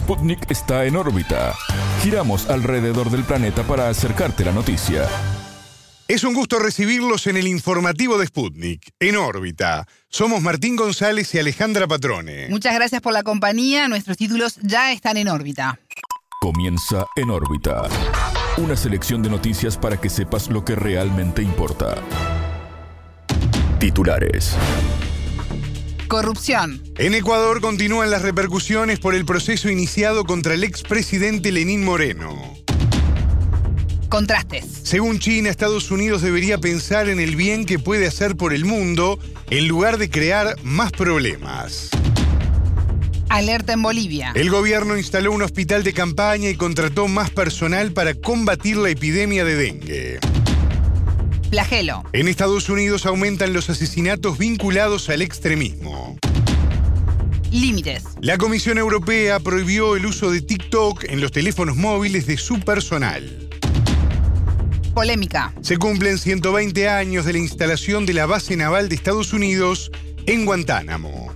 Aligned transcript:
Sputnik 0.00 0.50
está 0.50 0.86
en 0.86 0.96
órbita. 0.96 1.54
Giramos 2.02 2.48
alrededor 2.48 3.10
del 3.10 3.22
planeta 3.22 3.62
para 3.64 3.90
acercarte 3.90 4.46
la 4.46 4.50
noticia. 4.50 5.06
Es 6.08 6.24
un 6.24 6.32
gusto 6.32 6.58
recibirlos 6.58 7.26
en 7.26 7.36
el 7.36 7.46
informativo 7.46 8.16
de 8.16 8.26
Sputnik, 8.26 8.92
en 8.98 9.16
órbita. 9.16 9.86
Somos 10.08 10.40
Martín 10.40 10.74
González 10.74 11.34
y 11.34 11.38
Alejandra 11.38 11.86
Patrone. 11.86 12.48
Muchas 12.48 12.74
gracias 12.74 13.02
por 13.02 13.12
la 13.12 13.22
compañía. 13.22 13.88
Nuestros 13.88 14.16
títulos 14.16 14.56
ya 14.62 14.90
están 14.90 15.18
en 15.18 15.28
órbita. 15.28 15.78
Comienza 16.40 17.04
en 17.14 17.30
órbita. 17.30 17.82
Una 18.56 18.76
selección 18.76 19.22
de 19.22 19.28
noticias 19.28 19.76
para 19.76 20.00
que 20.00 20.08
sepas 20.08 20.48
lo 20.48 20.64
que 20.64 20.76
realmente 20.76 21.42
importa. 21.42 21.96
Titulares. 23.78 24.56
Corrupción. 26.10 26.82
En 26.98 27.14
Ecuador 27.14 27.60
continúan 27.60 28.10
las 28.10 28.22
repercusiones 28.22 28.98
por 28.98 29.14
el 29.14 29.24
proceso 29.24 29.70
iniciado 29.70 30.24
contra 30.24 30.54
el 30.54 30.64
expresidente 30.64 31.52
Lenín 31.52 31.84
Moreno. 31.84 32.56
Contrastes. 34.08 34.64
Según 34.82 35.20
China, 35.20 35.50
Estados 35.50 35.92
Unidos 35.92 36.20
debería 36.20 36.58
pensar 36.58 37.08
en 37.08 37.20
el 37.20 37.36
bien 37.36 37.64
que 37.64 37.78
puede 37.78 38.08
hacer 38.08 38.34
por 38.36 38.52
el 38.52 38.64
mundo 38.64 39.20
en 39.50 39.68
lugar 39.68 39.98
de 39.98 40.10
crear 40.10 40.56
más 40.64 40.90
problemas. 40.90 41.90
Alerta 43.28 43.72
en 43.72 43.82
Bolivia. 43.82 44.32
El 44.34 44.50
gobierno 44.50 44.98
instaló 44.98 45.30
un 45.30 45.42
hospital 45.42 45.84
de 45.84 45.92
campaña 45.92 46.48
y 46.48 46.56
contrató 46.56 47.06
más 47.06 47.30
personal 47.30 47.92
para 47.92 48.14
combatir 48.14 48.78
la 48.78 48.90
epidemia 48.90 49.44
de 49.44 49.54
dengue. 49.54 50.18
Flagelo. 51.50 52.04
En 52.12 52.28
Estados 52.28 52.68
Unidos 52.68 53.06
aumentan 53.06 53.52
los 53.52 53.70
asesinatos 53.70 54.38
vinculados 54.38 55.10
al 55.10 55.20
extremismo. 55.20 56.16
Límites. 57.50 58.04
La 58.20 58.38
Comisión 58.38 58.78
Europea 58.78 59.40
prohibió 59.40 59.96
el 59.96 60.06
uso 60.06 60.30
de 60.30 60.42
TikTok 60.42 61.04
en 61.08 61.20
los 61.20 61.32
teléfonos 61.32 61.76
móviles 61.76 62.28
de 62.28 62.36
su 62.36 62.60
personal. 62.60 63.48
Polémica. 64.94 65.52
Se 65.60 65.76
cumplen 65.76 66.18
120 66.18 66.88
años 66.88 67.24
de 67.24 67.32
la 67.32 67.38
instalación 67.40 68.06
de 68.06 68.14
la 68.14 68.26
base 68.26 68.56
naval 68.56 68.88
de 68.88 68.94
Estados 68.94 69.32
Unidos 69.32 69.90
en 70.26 70.46
Guantánamo. 70.46 71.34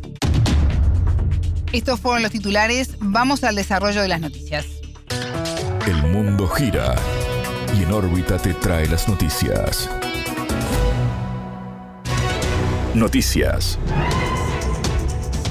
Estos 1.73 1.99
fueron 1.99 2.23
los 2.23 2.31
titulares. 2.31 2.91
Vamos 3.01 3.43
al 3.43 3.57
desarrollo 3.57 4.01
de 4.01 4.09
las 4.09 4.21
noticias. 4.21 4.65
El 5.89 6.03
mundo 6.05 6.47
gira 6.47 6.95
y 7.77 7.83
en 7.83 7.93
órbita 7.93 8.39
te 8.39 8.55
trae 8.55 8.87
las 8.87 9.09
noticias. 9.09 9.91
Noticias. 12.95 13.79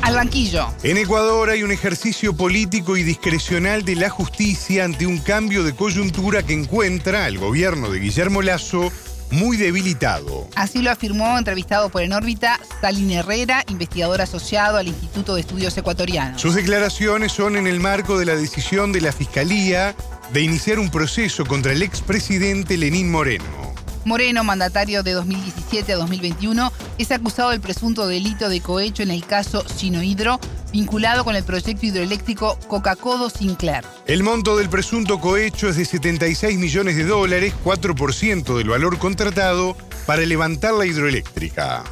Al 0.02 0.16
banquillo. 0.16 0.68
En 0.84 0.98
Ecuador 0.98 1.50
hay 1.50 1.64
un 1.64 1.72
ejercicio 1.72 2.36
político 2.36 2.96
y 2.96 3.04
discrecional 3.04 3.84
de 3.84 3.96
la 3.96 4.10
justicia 4.10 4.86
ante 4.86 5.06
un 5.06 5.20
cambio 5.20 5.64
de 5.64 5.76
coyuntura 5.76 6.44
que 6.44 6.54
encuentra 6.54 7.26
al 7.26 7.38
gobierno 7.38 7.90
de 7.90 8.00
Guillermo 8.00 8.42
Lazo 8.42 8.92
muy 9.32 9.58
debilitado. 9.58 10.48
Así 10.56 10.82
lo 10.82 10.92
afirmó 10.92 11.38
entrevistado 11.38 11.90
por 11.90 12.02
En 12.02 12.14
órbita 12.14 12.60
Salín 12.80 13.12
Herrera, 13.12 13.64
investigador 13.68 14.22
asociado 14.22 14.78
al 14.78 14.88
Instituto 14.88 15.36
de 15.36 15.42
Estudios 15.42 15.78
Ecuatorianos. 15.78 16.42
Sus 16.42 16.56
declaraciones 16.56 17.32
son 17.32 17.58
en 17.58 17.68
el 17.68 17.80
marco 17.80 18.18
de 18.18 18.26
la 18.26 18.36
decisión 18.36 18.92
de 18.92 19.02
la 19.02 19.12
Fiscalía 19.12 19.96
de 20.32 20.42
iniciar 20.42 20.80
un 20.80 20.90
proceso 20.90 21.46
contra 21.46 21.74
el 21.74 21.82
expresidente 21.82 22.78
Lenín 22.78 23.12
Moreno. 23.12 23.63
Moreno, 24.06 24.44
mandatario 24.44 25.04
de 25.04 25.14
2017 25.14 25.94
a 25.94 25.98
2021, 25.98 26.72
es 26.98 27.12
acusado 27.12 27.52
del 27.52 27.62
presunto 27.62 28.08
delito 28.08 28.50
de 28.50 28.62
cohecho 28.62 29.04
en 29.04 29.12
el 29.12 29.26
caso 29.26 29.68
Sinohidro, 29.68 30.40
vinculado 30.72 31.24
con 31.24 31.36
el 31.36 31.44
proyecto 31.44 31.86
hidroeléctrico 31.86 32.58
Coca-Codo 32.68 33.30
Sinclair. 33.30 33.84
El 34.08 34.24
monto 34.24 34.58
del 34.58 34.70
presunto 34.70 35.20
cohecho 35.20 35.70
es 35.70 35.78
de 35.78 35.86
76 35.86 36.60
millones 36.60 36.98
de 36.98 37.06
dólares, 37.06 37.54
4% 37.64 38.58
del 38.58 38.70
valor 38.70 38.98
contratado, 39.00 39.78
para 40.06 40.22
levantar 40.24 40.74
la 40.74 40.86
hidroeléctrica. 40.86 41.84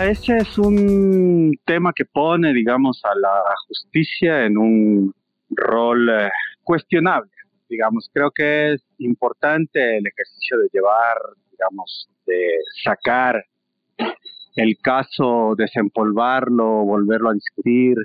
Ese 0.00 0.38
es 0.38 0.56
un 0.56 1.52
tema 1.66 1.92
que 1.94 2.06
pone, 2.06 2.54
digamos, 2.54 3.02
a 3.04 3.14
la 3.14 3.42
justicia 3.68 4.46
en 4.46 4.56
un 4.56 5.14
rol 5.50 6.08
eh, 6.08 6.30
cuestionable. 6.62 7.30
Digamos, 7.68 8.08
creo 8.12 8.30
que 8.30 8.72
es 8.72 8.82
importante 8.98 9.98
el 9.98 10.06
ejercicio 10.06 10.58
de 10.58 10.68
llevar 10.72 11.18
digamos, 11.60 12.08
de 12.26 12.58
sacar 12.82 13.44
el 14.56 14.76
caso, 14.82 15.54
desempolvarlo, 15.56 16.84
volverlo 16.84 17.30
a 17.30 17.34
discutir 17.34 17.96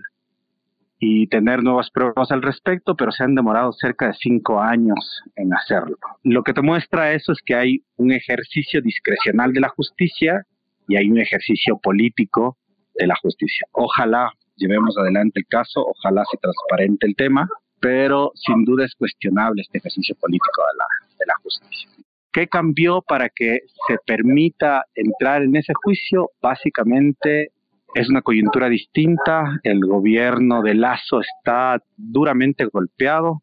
y 0.99 1.27
tener 1.27 1.63
nuevas 1.63 1.89
pruebas 1.91 2.31
al 2.31 2.41
respecto, 2.41 2.95
pero 2.95 3.11
se 3.11 3.23
han 3.23 3.35
demorado 3.35 3.71
cerca 3.73 4.07
de 4.07 4.13
cinco 4.13 4.59
años 4.59 5.21
en 5.35 5.53
hacerlo. 5.53 5.97
Lo 6.23 6.43
que 6.43 6.53
te 6.53 6.61
muestra 6.61 7.13
eso 7.13 7.31
es 7.31 7.39
que 7.45 7.55
hay 7.55 7.83
un 7.97 8.11
ejercicio 8.11 8.81
discrecional 8.81 9.53
de 9.53 9.61
la 9.61 9.69
justicia 9.69 10.45
y 10.87 10.97
hay 10.97 11.09
un 11.09 11.19
ejercicio 11.19 11.77
político 11.77 12.57
de 12.93 13.07
la 13.07 13.15
justicia. 13.21 13.67
Ojalá 13.71 14.31
llevemos 14.55 14.97
adelante 14.97 15.39
el 15.39 15.47
caso, 15.47 15.85
ojalá 15.85 16.23
se 16.31 16.37
transparente 16.37 17.07
el 17.07 17.15
tema, 17.15 17.47
pero 17.79 18.31
sin 18.35 18.63
duda 18.63 18.85
es 18.85 18.95
cuestionable 18.95 19.61
este 19.61 19.79
ejercicio 19.79 20.15
político 20.15 20.61
de 20.61 20.77
la, 20.77 21.15
de 21.19 21.25
la 21.25 21.33
justicia. 21.43 21.89
¿Qué 22.35 22.47
cambió 22.47 23.01
para 23.01 23.29
que 23.29 23.59
se 23.87 23.95
permita 24.05 24.83
entrar 24.93 25.41
en 25.43 25.55
ese 25.55 25.71
juicio? 25.73 26.31
Básicamente 26.41 27.51
es 27.93 28.09
una 28.09 28.21
coyuntura 28.21 28.67
distinta. 28.67 29.57
El 29.63 29.79
gobierno 29.79 30.61
de 30.61 30.73
Lazo 30.73 31.21
está 31.21 31.81
duramente 31.95 32.65
golpeado, 32.65 33.41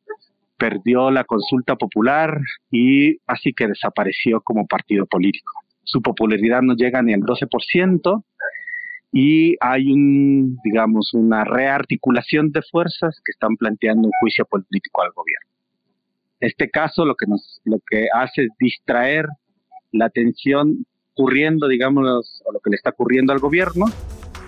perdió 0.59 1.11
la 1.11 1.25
consulta 1.25 1.77
popular 1.77 2.39
y 2.71 3.17
así 3.27 3.55
que 3.55 3.69
desapareció 3.69 4.43
como 4.43 4.67
partido 4.67 5.07
político. 5.07 5.55
Su 5.85 6.03
popularidad 6.03 6.61
no 6.61 6.75
llega 6.75 7.01
ni 7.01 7.15
al 7.15 7.23
12% 7.23 8.23
y 9.11 9.57
hay 9.61 9.91
un, 9.91 10.59
digamos, 10.63 11.15
una 11.15 11.45
rearticulación 11.45 12.53
de 12.53 12.61
fuerzas 12.71 13.23
que 13.25 13.33
están 13.33 13.57
planteando 13.57 14.03
un 14.03 14.13
juicio 14.21 14.45
político 14.45 15.01
al 15.01 15.13
gobierno. 15.13 15.52
Este 16.43 16.69
caso 16.69 17.05
lo 17.05 17.15
que 17.15 17.27
nos 17.27 17.61
lo 17.65 17.79
que 17.89 18.09
hace 18.13 18.43
es 18.43 18.49
distraer 18.59 19.27
la 19.93 20.07
atención 20.07 20.85
ocurriendo, 21.15 21.69
digamos, 21.69 22.43
a 22.49 22.53
lo 22.53 22.59
que 22.59 22.71
le 22.71 22.77
está 22.77 22.91
ocurriendo 22.91 23.33
al 23.33 23.39
gobierno. 23.39 23.87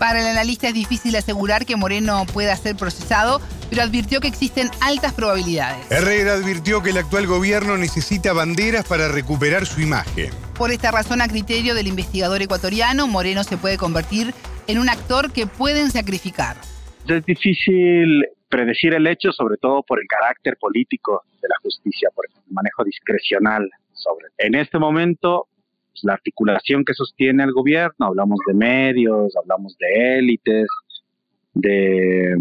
Para 0.01 0.21
el 0.21 0.27
analista 0.27 0.67
es 0.67 0.75
difícil 0.75 1.15
asegurar 1.15 1.65
que 1.65 1.77
Moreno 1.77 2.27
pueda 2.33 2.57
ser 2.57 2.75
procesado, 2.75 3.41
pero 3.71 3.83
advirtió 3.83 4.21
que 4.21 4.27
existen 4.27 4.71
altas 4.81 5.13
probabilidades. 5.13 5.89
Herrera 5.89 6.33
advirtió 6.33 6.83
que 6.83 6.91
el 6.91 6.99
actual 6.99 7.29
gobierno 7.29 7.77
necesita 7.77 8.33
banderas 8.33 8.89
para 8.89 9.07
recuperar 9.07 9.65
su 9.65 9.81
imagen. 9.81 10.31
Por 10.59 10.73
esta 10.73 10.91
razón, 10.91 11.23
a 11.23 11.29
criterio 11.29 11.77
del 11.77 11.87
investigador 11.87 12.43
ecuatoriano, 12.43 13.07
Moreno 13.07 13.45
se 13.45 13.57
puede 13.57 13.79
convertir 13.79 14.35
en 14.67 14.81
un 14.81 14.89
actor 14.89 15.31
que 15.31 15.47
pueden 15.47 15.93
sacrificar. 15.93 16.57
Es 17.07 17.25
difícil 17.25 18.25
predecir 18.55 18.95
el 18.95 19.09
hecho, 19.09 19.33
sobre 19.33 19.57
todo 19.57 19.83
por 19.83 19.99
el 20.01 20.07
carácter 20.07 20.57
político 20.61 21.23
de 21.43 21.49
la 21.49 21.57
justicia, 21.61 22.09
por 22.15 22.25
el 22.27 22.53
manejo 22.53 22.85
discrecional 22.85 23.69
sobre. 23.93 24.29
En 24.39 24.55
este 24.55 24.79
momento, 24.79 25.49
pues, 25.91 26.05
la 26.05 26.13
articulación 26.13 26.85
que 26.85 26.95
sostiene 26.95 27.43
el 27.43 27.51
gobierno, 27.51 28.07
hablamos 28.07 28.39
de 28.47 28.55
medios, 28.55 29.35
hablamos 29.37 29.77
de 29.79 30.19
élites, 30.19 30.69
de, 31.55 32.37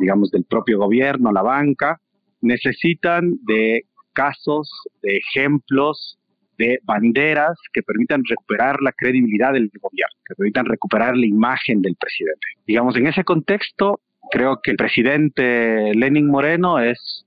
digamos, 0.00 0.30
del 0.30 0.44
propio 0.44 0.78
gobierno, 0.78 1.32
la 1.32 1.42
banca, 1.42 2.00
necesitan 2.40 3.34
de 3.42 3.82
casos, 4.14 4.70
de 5.02 5.18
ejemplos, 5.18 6.18
de 6.56 6.78
banderas 6.82 7.58
que 7.74 7.82
permitan 7.82 8.22
recuperar 8.26 8.80
la 8.80 8.92
credibilidad 8.92 9.52
del 9.52 9.70
gobierno, 9.80 10.16
que 10.26 10.34
permitan 10.34 10.64
recuperar 10.64 11.14
la 11.14 11.26
imagen 11.26 11.82
del 11.82 11.94
presidente. 11.94 12.46
Digamos, 12.66 12.96
en 12.96 13.06
ese 13.06 13.22
contexto, 13.22 14.00
creo 14.30 14.60
que 14.62 14.70
el 14.72 14.76
presidente 14.76 15.92
Lenin 15.94 16.28
Moreno 16.28 16.78
es 16.78 17.24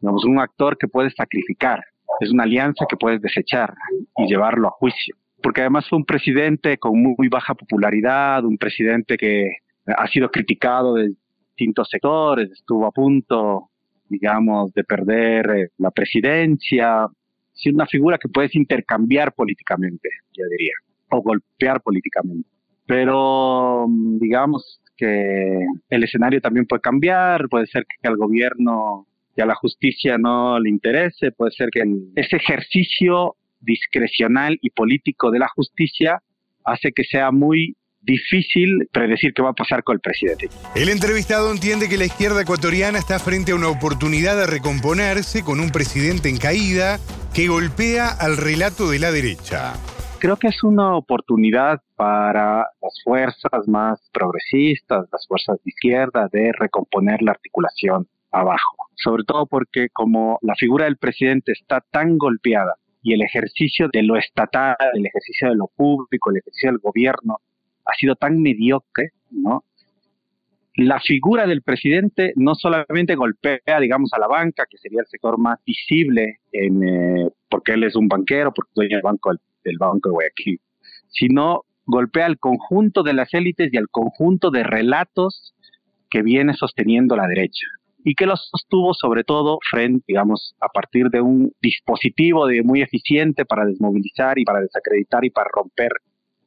digamos, 0.00 0.24
un 0.24 0.38
actor 0.38 0.76
que 0.78 0.88
puedes 0.88 1.14
sacrificar, 1.14 1.84
es 2.20 2.30
una 2.30 2.44
alianza 2.44 2.86
que 2.88 2.96
puedes 2.96 3.20
desechar 3.20 3.74
y 4.16 4.26
llevarlo 4.26 4.68
a 4.68 4.72
juicio. 4.72 5.16
Porque 5.42 5.62
además 5.62 5.88
fue 5.88 5.98
un 5.98 6.04
presidente 6.04 6.78
con 6.78 7.00
muy 7.00 7.28
baja 7.28 7.54
popularidad, 7.54 8.44
un 8.44 8.58
presidente 8.58 9.16
que 9.16 9.50
ha 9.86 10.06
sido 10.08 10.30
criticado 10.30 10.94
de 10.94 11.12
distintos 11.48 11.88
sectores, 11.88 12.50
estuvo 12.50 12.86
a 12.86 12.90
punto, 12.90 13.70
digamos, 14.08 14.72
de 14.74 14.84
perder 14.84 15.50
eh, 15.50 15.68
la 15.78 15.90
presidencia. 15.90 17.06
Es 17.54 17.72
una 17.72 17.86
figura 17.86 18.18
que 18.18 18.28
puedes 18.28 18.54
intercambiar 18.54 19.32
políticamente, 19.32 20.10
yo 20.32 20.44
diría, 20.50 20.74
o 21.10 21.22
golpear 21.22 21.80
políticamente. 21.80 22.48
Pero, 22.86 23.86
digamos, 23.88 24.80
que 25.00 25.66
el 25.88 26.04
escenario 26.04 26.40
también 26.40 26.66
puede 26.66 26.82
cambiar, 26.82 27.48
puede 27.48 27.66
ser 27.66 27.86
que 27.86 28.08
al 28.08 28.16
gobierno 28.16 29.06
y 29.34 29.40
a 29.40 29.46
la 29.46 29.54
justicia 29.54 30.18
no 30.18 30.60
le 30.60 30.68
interese, 30.68 31.32
puede 31.32 31.52
ser 31.52 31.70
que 31.70 31.82
ese 32.16 32.36
ejercicio 32.36 33.36
discrecional 33.60 34.58
y 34.60 34.70
político 34.70 35.30
de 35.30 35.38
la 35.38 35.48
justicia 35.48 36.22
hace 36.64 36.92
que 36.92 37.04
sea 37.04 37.30
muy 37.30 37.76
difícil 38.02 38.88
predecir 38.92 39.32
qué 39.34 39.42
va 39.42 39.50
a 39.50 39.54
pasar 39.54 39.82
con 39.82 39.94
el 39.94 40.00
presidente. 40.00 40.48
El 40.74 40.88
entrevistado 40.88 41.50
entiende 41.52 41.88
que 41.88 41.98
la 41.98 42.06
izquierda 42.06 42.42
ecuatoriana 42.42 42.98
está 42.98 43.18
frente 43.18 43.52
a 43.52 43.54
una 43.54 43.68
oportunidad 43.68 44.36
de 44.36 44.46
recomponerse 44.46 45.42
con 45.42 45.60
un 45.60 45.70
presidente 45.70 46.28
en 46.28 46.38
caída 46.38 46.98
que 47.34 47.48
golpea 47.48 48.08
al 48.08 48.36
relato 48.36 48.90
de 48.90 48.98
la 48.98 49.12
derecha. 49.12 49.74
Creo 50.20 50.36
que 50.36 50.48
es 50.48 50.62
una 50.62 50.96
oportunidad 50.96 51.80
para 51.96 52.58
las 52.82 53.02
fuerzas 53.02 53.66
más 53.66 54.06
progresistas, 54.12 55.08
las 55.10 55.26
fuerzas 55.26 55.56
de 55.64 55.70
izquierda, 55.70 56.28
de 56.30 56.52
recomponer 56.58 57.22
la 57.22 57.30
articulación 57.30 58.06
abajo. 58.30 58.76
Sobre 58.96 59.24
todo 59.24 59.46
porque 59.46 59.88
como 59.88 60.38
la 60.42 60.54
figura 60.56 60.84
del 60.84 60.98
presidente 60.98 61.52
está 61.52 61.82
tan 61.90 62.18
golpeada 62.18 62.74
y 63.02 63.14
el 63.14 63.22
ejercicio 63.22 63.88
de 63.90 64.02
lo 64.02 64.18
estatal, 64.18 64.76
el 64.92 65.06
ejercicio 65.06 65.48
de 65.48 65.54
lo 65.54 65.68
público, 65.74 66.28
el 66.28 66.36
ejercicio 66.36 66.70
del 66.70 66.80
gobierno 66.80 67.38
ha 67.86 67.94
sido 67.94 68.14
tan 68.14 68.42
mediocre, 68.42 69.12
¿no? 69.30 69.64
La 70.74 71.00
figura 71.00 71.46
del 71.46 71.62
presidente 71.62 72.34
no 72.36 72.54
solamente 72.56 73.14
golpea, 73.14 73.80
digamos, 73.80 74.12
a 74.12 74.18
la 74.18 74.28
banca, 74.28 74.66
que 74.70 74.76
sería 74.76 75.00
el 75.00 75.06
sector 75.06 75.38
más 75.38 75.58
visible, 75.64 76.40
en, 76.52 76.86
eh, 76.86 77.30
porque 77.48 77.72
él 77.72 77.84
es 77.84 77.96
un 77.96 78.06
banquero, 78.06 78.52
porque 78.52 78.68
es 78.70 78.74
dueño 78.74 78.96
del 78.96 79.02
banco, 79.02 79.30
del 79.30 79.40
banco 79.78 80.08
de 80.08 80.12
Guayaquil, 80.12 80.60
sino 81.08 81.64
golpea 81.86 82.26
al 82.26 82.38
conjunto 82.38 83.02
de 83.02 83.14
las 83.14 83.32
élites 83.34 83.72
y 83.72 83.76
al 83.76 83.88
conjunto 83.88 84.50
de 84.50 84.62
relatos 84.62 85.54
que 86.08 86.22
viene 86.22 86.54
sosteniendo 86.54 87.16
la 87.16 87.26
derecha 87.26 87.66
y 88.04 88.14
que 88.14 88.26
los 88.26 88.48
sostuvo 88.50 88.94
sobre 88.94 89.24
todo 89.24 89.58
frente, 89.68 90.04
digamos, 90.08 90.54
a 90.60 90.68
partir 90.68 91.08
de 91.10 91.20
un 91.20 91.52
dispositivo 91.60 92.46
muy 92.64 92.82
eficiente 92.82 93.44
para 93.44 93.66
desmovilizar 93.66 94.38
y 94.38 94.44
para 94.44 94.60
desacreditar 94.60 95.24
y 95.24 95.30
para 95.30 95.50
romper 95.52 95.90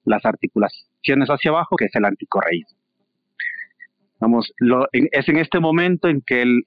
las 0.06 0.26
articulaciones 0.26 1.30
hacia 1.30 1.52
abajo, 1.52 1.76
que 1.76 1.86
es 1.86 1.96
el 1.96 2.06
anticorreísmo. 2.06 2.78
Vamos, 4.20 4.54
lo, 4.58 4.88
es 4.92 5.28
en 5.28 5.38
este 5.38 5.60
momento 5.60 6.08
en 6.08 6.22
que 6.22 6.42
el, 6.42 6.64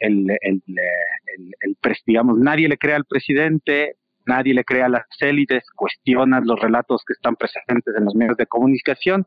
digamos, 2.06 2.38
nadie 2.38 2.68
le 2.68 2.76
crea 2.76 2.96
al 2.96 3.06
presidente, 3.06 3.96
nadie 4.26 4.54
le 4.54 4.64
crea 4.64 4.86
a 4.86 4.88
las 4.88 5.04
élites, 5.20 5.64
cuestionas 5.74 6.44
los 6.44 6.60
relatos 6.60 7.02
que 7.06 7.14
están 7.14 7.36
presentes 7.36 7.94
en 7.96 8.04
los 8.04 8.14
medios 8.14 8.36
de 8.36 8.46
comunicación 8.46 9.26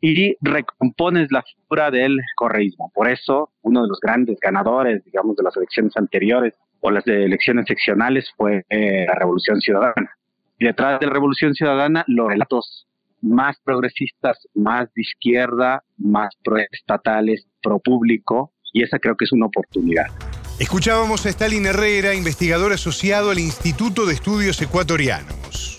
y 0.00 0.36
recompones 0.40 1.32
la 1.32 1.42
figura 1.42 1.90
del 1.90 2.18
correísmo. 2.36 2.90
Por 2.94 3.08
eso, 3.08 3.50
uno 3.62 3.82
de 3.82 3.88
los 3.88 3.98
grandes 4.00 4.38
ganadores, 4.40 5.02
digamos, 5.04 5.36
de 5.36 5.42
las 5.42 5.56
elecciones 5.56 5.96
anteriores 5.96 6.54
o 6.80 6.90
las 6.90 7.04
de 7.04 7.24
elecciones 7.24 7.66
seccionales 7.66 8.30
fue 8.36 8.64
eh, 8.68 9.06
la 9.08 9.14
Revolución 9.14 9.60
Ciudadana. 9.60 10.10
Y 10.58 10.66
detrás 10.66 11.00
de 11.00 11.06
la 11.06 11.12
Revolución 11.12 11.54
Ciudadana, 11.54 12.04
los 12.06 12.28
relatos 12.28 12.86
más 13.22 13.58
progresistas, 13.64 14.46
más 14.54 14.92
de 14.94 15.02
izquierda, 15.02 15.82
más 15.96 16.36
proestatales, 16.44 17.46
pro 17.62 17.78
público, 17.78 18.52
y 18.72 18.82
esa 18.82 18.98
creo 18.98 19.16
que 19.16 19.24
es 19.24 19.32
una 19.32 19.46
oportunidad. 19.46 20.06
Escuchábamos 20.58 21.26
a 21.26 21.30
Stalin 21.30 21.66
Herrera, 21.66 22.14
investigador 22.14 22.72
asociado 22.72 23.30
al 23.30 23.40
Instituto 23.40 24.06
de 24.06 24.14
Estudios 24.14 24.62
Ecuatorianos. 24.62 25.78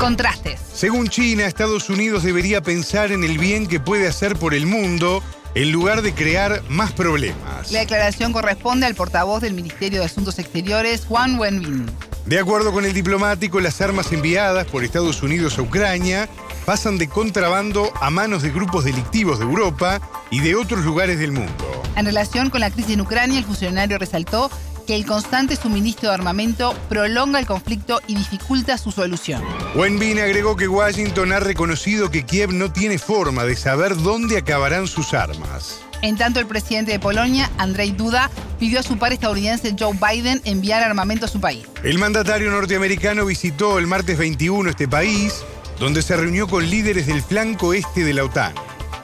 Contrastes. 0.00 0.60
Según 0.74 1.08
China, 1.08 1.46
Estados 1.46 1.90
Unidos 1.90 2.24
debería 2.24 2.60
pensar 2.60 3.12
en 3.12 3.22
el 3.22 3.38
bien 3.38 3.68
que 3.68 3.78
puede 3.78 4.08
hacer 4.08 4.34
por 4.34 4.52
el 4.52 4.66
mundo 4.66 5.22
en 5.54 5.70
lugar 5.70 6.02
de 6.02 6.12
crear 6.12 6.60
más 6.68 6.90
problemas. 6.90 7.70
La 7.70 7.80
declaración 7.80 8.32
corresponde 8.32 8.86
al 8.86 8.96
portavoz 8.96 9.42
del 9.42 9.54
Ministerio 9.54 10.00
de 10.00 10.06
Asuntos 10.06 10.40
Exteriores, 10.40 11.04
Juan 11.06 11.38
Wenbin. 11.38 11.86
De 12.26 12.38
acuerdo 12.40 12.72
con 12.72 12.84
el 12.84 12.92
diplomático, 12.92 13.60
las 13.60 13.80
armas 13.80 14.12
enviadas 14.12 14.66
por 14.66 14.82
Estados 14.82 15.22
Unidos 15.22 15.56
a 15.58 15.62
Ucrania 15.62 16.28
pasan 16.68 16.98
de 16.98 17.08
contrabando 17.08 17.90
a 17.98 18.10
manos 18.10 18.42
de 18.42 18.50
grupos 18.50 18.84
delictivos 18.84 19.38
de 19.38 19.46
Europa 19.46 20.02
y 20.30 20.40
de 20.40 20.54
otros 20.54 20.84
lugares 20.84 21.18
del 21.18 21.32
mundo. 21.32 21.82
En 21.96 22.04
relación 22.04 22.50
con 22.50 22.60
la 22.60 22.70
crisis 22.70 22.92
en 22.92 23.00
Ucrania, 23.00 23.38
el 23.38 23.46
funcionario 23.46 23.96
resaltó 23.96 24.50
que 24.86 24.94
el 24.94 25.06
constante 25.06 25.56
suministro 25.56 26.10
de 26.10 26.16
armamento 26.16 26.74
prolonga 26.90 27.38
el 27.38 27.46
conflicto 27.46 28.02
y 28.06 28.16
dificulta 28.16 28.76
su 28.76 28.92
solución. 28.92 29.42
Wenbin 29.76 30.18
agregó 30.18 30.56
que 30.56 30.68
Washington 30.68 31.32
ha 31.32 31.40
reconocido 31.40 32.10
que 32.10 32.26
Kiev 32.26 32.52
no 32.52 32.70
tiene 32.70 32.98
forma 32.98 33.44
de 33.44 33.56
saber 33.56 33.96
dónde 33.96 34.36
acabarán 34.36 34.88
sus 34.88 35.14
armas. 35.14 35.80
En 36.02 36.18
tanto, 36.18 36.38
el 36.38 36.46
presidente 36.46 36.92
de 36.92 37.00
Polonia, 37.00 37.50
Andrzej 37.56 37.96
Duda, 37.96 38.30
pidió 38.58 38.80
a 38.80 38.82
su 38.82 38.98
par 38.98 39.14
estadounidense 39.14 39.74
Joe 39.78 39.96
Biden 39.98 40.42
enviar 40.44 40.82
armamento 40.82 41.24
a 41.24 41.28
su 41.28 41.40
país. 41.40 41.66
El 41.82 41.98
mandatario 41.98 42.50
norteamericano 42.50 43.24
visitó 43.24 43.78
el 43.78 43.86
martes 43.86 44.18
21 44.18 44.70
este 44.70 44.86
país, 44.86 45.42
donde 45.78 46.02
se 46.02 46.16
reunió 46.16 46.48
con 46.48 46.68
líderes 46.68 47.06
del 47.06 47.22
flanco 47.22 47.72
este 47.74 48.04
de 48.04 48.14
la 48.14 48.24
OTAN. 48.24 48.54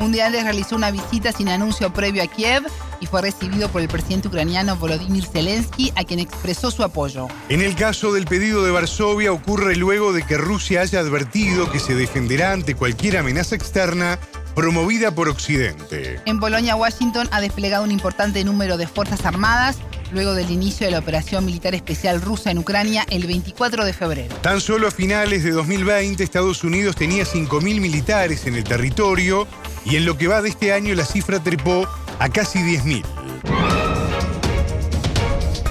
Un 0.01 0.13
día 0.13 0.27
antes 0.27 0.43
realizó 0.43 0.77
una 0.77 0.91
visita 0.91 1.33
sin 1.33 1.49
anuncio 1.49 1.93
previo 1.93 2.23
a 2.23 2.27
Kiev 2.27 2.65
y 3.01 3.07
fue 3.07 3.23
recibido 3.23 3.69
por 3.69 3.81
el 3.81 3.89
presidente 3.89 4.29
ucraniano 4.29 4.77
Volodymyr 4.77 5.25
Zelensky, 5.27 5.93
a 5.95 6.05
quien 6.05 6.21
expresó 6.21 6.71
su 6.71 6.83
apoyo. 6.83 7.29
En 7.49 7.61
el 7.61 7.77
caso 7.77 8.13
del 8.13 8.25
pedido 8.27 8.65
de 8.65 8.71
Varsovia 8.71 9.33
ocurre 9.33 9.77
luego 9.77 10.13
de 10.13 10.25
que 10.25 10.37
Rusia 10.37 10.81
haya 10.81 11.01
advertido 11.01 11.71
que 11.71 11.79
se 11.79 11.95
defenderá 11.95 12.53
ante 12.53 12.75
cualquier 12.75 13.19
amenaza 13.19 13.55
externa 13.55 14.19
promovida 14.55 15.15
por 15.15 15.29
Occidente. 15.29 16.21
En 16.27 16.41
Polonia, 16.41 16.77
Washington 16.77 17.29
ha 17.33 17.41
desplegado 17.41 17.85
un 17.85 17.91
importante 17.91 18.45
número 18.45 18.77
de 18.77 18.87
fuerzas 18.87 19.25
armadas 19.27 19.79
luego 20.13 20.35
del 20.35 20.51
inicio 20.51 20.87
de 20.87 20.93
la 20.93 21.01
operación 21.01 21.45
militar 21.45 21.75
especial 21.75 22.21
rusa 22.21 22.51
en 22.51 22.59
Ucrania 22.59 23.05
el 23.11 23.27
24 23.27 23.85
de 23.85 23.93
febrero. 23.93 24.35
Tan 24.37 24.61
solo 24.61 24.89
a 24.89 24.91
finales 24.91 25.43
de 25.43 25.51
2020 25.51 26.23
Estados 26.23 26.63
Unidos 26.63 26.95
tenía 26.97 27.25
5.000 27.25 27.81
militares 27.81 28.47
en 28.47 28.55
el 28.55 28.65
territorio 28.65 29.49
y 29.85 29.97
en 29.97 30.05
lo 30.05 30.17
que 30.17 30.29
va 30.29 30.41
de 30.41 30.51
este 30.51 30.73
año 30.73 30.95
la 30.95 31.05
cifra 31.05 31.43
trepó 31.43 31.89
a 32.19 32.29
casi 32.29 32.61
10.000 32.61 33.05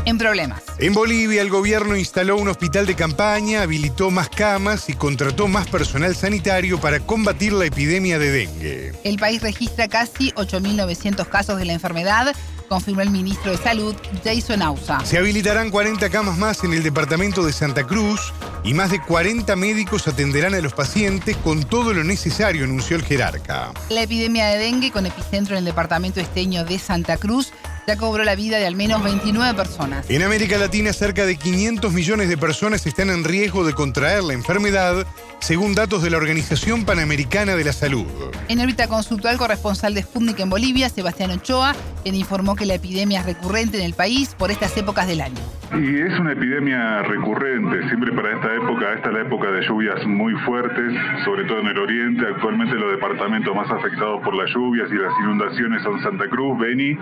en 0.05 0.17
problemas. 0.17 0.72
En 0.83 0.93
Bolivia, 0.93 1.41
el 1.41 1.49
gobierno 1.49 1.95
instaló 1.95 2.35
un 2.35 2.49
hospital 2.49 2.85
de 2.85 2.93
campaña, 2.93 3.61
habilitó 3.61 4.11
más 4.11 4.27
camas 4.27 4.89
y 4.89 4.93
contrató 4.93 5.47
más 5.47 5.65
personal 5.65 6.13
sanitario 6.13 6.77
para 6.77 6.99
combatir 6.99 7.53
la 7.53 7.63
epidemia 7.63 8.19
de 8.19 8.31
dengue. 8.31 8.91
El 9.05 9.17
país 9.17 9.41
registra 9.41 9.87
casi 9.87 10.31
8.900 10.31 11.25
casos 11.29 11.57
de 11.57 11.63
la 11.63 11.71
enfermedad 11.71 12.35
confirmó 12.73 13.01
el 13.01 13.11
ministro 13.11 13.51
de 13.51 13.57
Salud, 13.57 13.95
Jason 14.23 14.63
Ausa. 14.63 14.99
Se 15.05 15.19
habilitarán 15.19 15.69
40 15.69 16.09
camas 16.09 16.39
más 16.39 16.63
en 16.63 16.73
el 16.73 16.81
departamento 16.81 17.45
de 17.45 17.53
Santa 17.53 17.83
Cruz 17.83 18.33
y 18.63 18.73
más 18.73 18.89
de 18.89 18.99
40 18.99 19.55
médicos 19.55 20.07
atenderán 20.07 20.55
a 20.55 20.59
los 20.59 20.73
pacientes 20.73 21.37
con 21.37 21.63
todo 21.63 21.93
lo 21.93 22.03
necesario, 22.03 22.63
anunció 22.63 22.95
el 22.95 23.03
jerarca. 23.03 23.71
La 23.89 24.01
epidemia 24.01 24.47
de 24.47 24.57
dengue 24.57 24.91
con 24.91 25.05
epicentro 25.05 25.55
en 25.55 25.59
el 25.59 25.65
departamento 25.65 26.19
esteño 26.19 26.65
de 26.65 26.79
Santa 26.79 27.17
Cruz 27.17 27.53
ya 27.85 27.97
cobró 27.97 28.23
la 28.23 28.35
vida 28.35 28.57
de 28.57 28.65
al 28.65 28.75
menos 28.75 29.03
29 29.03 29.53
personas. 29.55 30.09
En 30.09 30.23
América 30.23 30.57
Latina, 30.57 30.72
cerca 30.73 31.27
de 31.27 31.35
500 31.35 31.93
millones 31.93 32.29
de 32.29 32.35
personas 32.35 32.87
están 32.87 33.11
en 33.11 33.23
riesgo 33.23 33.63
de 33.63 33.73
contraer 33.73 34.23
la 34.23 34.33
enfermedad, 34.33 35.05
según 35.37 35.75
datos 35.75 36.01
de 36.01 36.09
la 36.09 36.17
Organización 36.17 36.83
Panamericana 36.83 37.55
de 37.55 37.63
la 37.63 37.73
Salud. 37.73 38.07
En 38.47 38.59
órbita 38.59 38.87
consultó 38.87 39.27
al 39.27 39.37
corresponsal 39.37 39.93
de 39.93 40.01
Sputnik 40.01 40.39
en 40.39 40.49
Bolivia, 40.49 40.89
Sebastián 40.89 41.29
Ochoa, 41.29 41.75
quien 42.01 42.15
informó 42.15 42.55
que 42.55 42.65
la 42.65 42.73
epidemia 42.73 43.19
es 43.19 43.25
recurrente 43.27 43.77
en 43.77 43.83
el 43.83 43.93
país 43.93 44.33
por 44.33 44.49
estas 44.49 44.75
épocas 44.75 45.05
del 45.05 45.21
año. 45.21 45.39
Y 45.73 46.01
es 46.01 46.19
una 46.19 46.31
epidemia 46.31 47.03
recurrente, 47.03 47.87
siempre 47.87 48.11
para 48.11 48.33
esta 48.33 48.55
época, 48.55 48.93
esta 48.95 49.09
es 49.09 49.13
la 49.13 49.21
época 49.21 49.51
de 49.51 49.61
lluvias 49.67 50.03
muy 50.07 50.33
fuertes, 50.41 50.91
sobre 51.23 51.43
todo 51.45 51.59
en 51.59 51.67
el 51.67 51.77
oriente. 51.77 52.25
Actualmente 52.33 52.73
los 52.73 52.91
departamentos 52.93 53.55
más 53.55 53.69
afectados 53.69 54.21
por 54.23 54.33
las 54.33 54.49
lluvias 54.49 54.89
y 54.91 54.95
las 54.95 55.13
inundaciones 55.23 55.83
son 55.83 56.01
Santa 56.01 56.27
Cruz, 56.29 56.57
Beni 56.57 56.97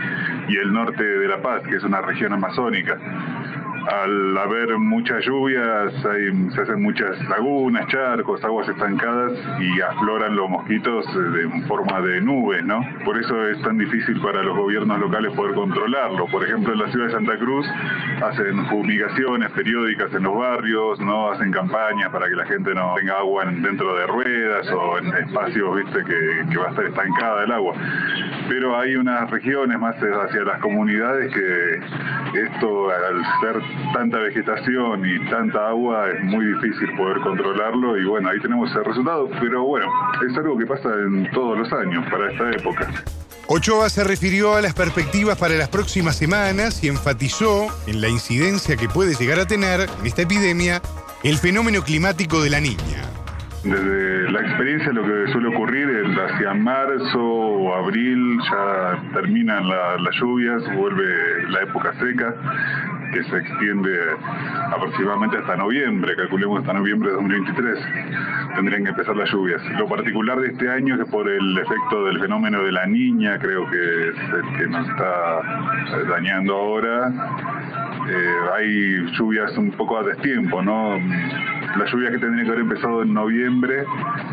y 0.50 0.58
el 0.58 0.74
norte 0.74 1.04
de 1.04 1.28
La 1.30 1.42
Paz, 1.42 1.62
que 1.70 1.78
es 1.78 1.84
una 1.84 2.02
región 2.02 2.34
amazónica 2.34 2.98
al 3.88 4.38
haber 4.38 4.78
muchas 4.78 5.26
lluvias 5.26 5.94
se 6.02 6.62
hacen 6.62 6.82
muchas 6.82 7.20
lagunas, 7.28 7.88
charcos, 7.88 8.44
aguas 8.44 8.68
estancadas 8.70 9.34
y 9.60 9.82
afloran 9.82 10.36
los 10.36 10.50
mosquitos 10.50 11.06
eh, 11.08 11.42
en 11.44 11.64
forma 11.68 12.02
de 12.02 12.22
nubes, 12.22 12.64
¿no? 12.64 12.86
Por 13.04 13.18
eso 13.18 13.48
es 13.48 13.62
tan 13.62 13.78
difícil 13.78 14.22
para 14.22 14.44
los 14.44 14.56
gobiernos 14.56 15.00
locales 15.00 15.34
poder 15.34 15.56
controlarlo. 15.56 16.26
Por 16.28 16.44
ejemplo, 16.44 16.74
en 16.74 16.80
la 16.80 16.92
ciudad 16.92 17.08
de 17.08 17.12
Santa 17.14 17.38
Cruz 17.38 17.68
hacen 18.24 18.66
fumigaciones 18.68 19.52
periódicas 19.52 20.14
en 20.14 20.24
los 20.24 20.38
barrios, 20.38 21.00
no 21.00 21.32
hacen 21.32 21.52
campañas 21.52 22.10
para 22.12 22.28
que 22.28 22.36
la 22.36 22.46
gente 22.46 22.74
no 22.74 22.94
tenga 22.96 23.18
agua 23.20 23.46
dentro 23.46 23.96
de 23.96 24.08
ruedas 24.08 24.70
o 24.72 24.98
en 25.00 25.08
espacios, 25.14 25.76
viste, 25.76 26.04
que, 26.04 26.50
que 26.50 26.58
va 26.58 26.68
a 26.68 26.70
estar 26.70 26.86
estancada 26.86 27.44
el 27.44 27.52
agua. 27.52 27.74
Pero 28.48 28.78
hay 28.78 28.96
unas 28.96 29.30
regiones 29.30 29.80
más 29.80 29.96
hacia 29.96 30.44
las 30.44 30.60
comunidades 30.60 31.34
que 31.34 32.42
esto 32.42 32.90
al 32.90 33.24
ser 33.42 33.62
tanta 33.94 34.18
vegetación 34.20 35.06
y 35.06 35.30
tanta 35.30 35.70
agua 35.70 36.10
es 36.10 36.24
muy 36.24 36.46
difícil 36.46 36.96
poder 36.96 37.20
controlarlo 37.22 37.98
y 37.98 38.06
bueno, 38.06 38.30
ahí 38.30 38.40
tenemos 38.40 38.74
el 38.76 38.86
resultado, 38.86 39.30
pero 39.40 39.64
bueno, 39.64 39.88
es 40.30 40.38
algo 40.38 40.58
que 40.58 40.66
pasa 40.66 40.90
en 40.94 41.30
todos 41.32 41.58
los 41.58 41.72
años 41.74 42.06
para 42.10 42.32
esta 42.32 42.52
época. 42.52 42.88
Ochoa 43.48 43.90
se 43.90 44.04
refirió 44.04 44.56
a 44.56 44.62
las 44.62 44.74
perspectivas 44.74 45.38
para 45.38 45.56
las 45.56 45.68
próximas 45.68 46.16
semanas 46.16 46.84
y 46.84 46.88
enfatizó 46.88 47.68
en 47.86 48.00
la 48.00 48.08
incidencia 48.08 48.78
que 48.78 48.88
puede 48.88 49.14
llegar 49.16 49.40
a 49.40 49.46
tener 49.46 49.90
en 50.00 50.06
esta 50.06 50.22
epidemia 50.22 50.82
el 51.24 51.38
fenómeno 51.38 51.82
climático 51.82 52.42
de 52.42 52.50
la 52.50 52.62
niña. 52.62 53.02
Desde 53.64 54.32
la 54.32 54.40
experiencia 54.40 54.92
lo 54.92 55.04
que 55.04 55.32
suele 55.32 55.50
ocurrir 55.50 55.88
es 55.90 56.18
hacia 56.18 56.54
marzo 56.54 57.22
o 57.22 57.76
abril 57.76 58.40
ya 58.50 59.04
terminan 59.14 59.68
las 59.68 60.16
lluvias, 60.16 60.64
vuelve 60.76 61.50
la 61.50 61.62
época 61.62 61.94
seca 62.00 62.34
que 63.12 63.24
se 63.24 63.38
extiende 63.38 63.92
aproximadamente 64.74 65.38
hasta 65.38 65.56
noviembre, 65.56 66.16
calculemos 66.16 66.60
hasta 66.60 66.74
noviembre 66.74 67.10
de 67.10 67.16
2023, 67.16 67.80
tendrían 68.56 68.84
que 68.84 68.90
empezar 68.90 69.16
las 69.16 69.30
lluvias. 69.32 69.62
Lo 69.78 69.88
particular 69.88 70.40
de 70.40 70.48
este 70.48 70.70
año 70.70 70.96
es 70.96 71.02
que 71.02 71.12
por 71.12 71.30
el 71.30 71.58
efecto 71.58 72.06
del 72.06 72.20
fenómeno 72.20 72.64
de 72.64 72.72
la 72.72 72.86
niña, 72.86 73.38
creo 73.40 73.70
que 73.70 74.10
es 74.10 74.16
el 74.34 74.58
que 74.58 74.68
nos 74.68 74.88
está 74.88 75.42
dañando 76.10 76.56
ahora, 76.56 77.12
eh, 78.10 78.36
hay 78.56 79.06
lluvias 79.18 79.58
un 79.58 79.72
poco 79.72 79.98
a 79.98 80.04
destiempo, 80.04 80.62
¿no? 80.62 80.98
Las 81.78 81.92
lluvias 81.92 82.12
que 82.12 82.20
tendrían 82.20 82.46
que 82.46 82.52
haber 82.52 82.64
empezado 82.64 83.04
en 83.04 83.14
noviembre 83.14 83.84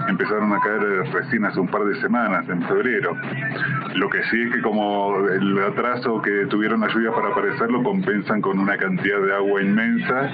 empezaron 0.09 0.53
a 0.53 0.61
caer 0.61 0.81
recién 1.13 1.45
hace 1.45 1.61
un 1.61 1.69
par 1.69 1.85
de 1.85 2.01
semanas, 2.01 2.49
en 2.49 2.63
febrero. 2.63 3.17
Lo 3.95 4.09
que 4.09 4.23
sí 4.25 4.43
es 4.43 4.55
que 4.55 4.63
como 4.63 5.17
el 5.29 5.59
atraso 5.65 6.21
que 6.23 6.47
tuvieron 6.47 6.81
las 6.81 6.93
lluvias 6.93 7.15
para 7.15 7.29
aparecer 7.29 7.71
lo 7.71 7.83
compensan 7.83 8.41
con 8.41 8.59
una 8.59 8.77
cantidad 8.77 9.21
de 9.21 9.35
agua 9.35 9.63
inmensa 9.63 10.31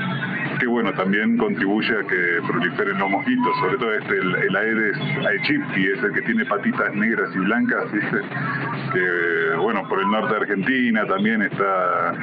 que 0.58 0.66
bueno, 0.66 0.92
también 0.92 1.36
contribuye 1.36 1.92
a 1.92 2.02
que 2.06 2.40
proliferen 2.46 2.98
los 2.98 3.10
mosquitos, 3.10 3.56
sobre 3.60 3.76
todo 3.76 3.92
este, 3.94 4.18
el, 4.18 4.56
Aedes 4.56 4.96
aegypti, 5.26 5.86
es 5.86 6.02
el 6.02 6.12
que 6.12 6.22
tiene 6.22 6.44
patitas 6.44 6.94
negras 6.94 7.28
y 7.34 7.38
blancas, 7.38 7.84
que 8.92 9.56
bueno, 9.58 9.86
por 9.88 10.00
el 10.00 10.10
norte 10.10 10.34
de 10.34 10.40
Argentina 10.40 11.06
también 11.06 11.42
está 11.42 12.14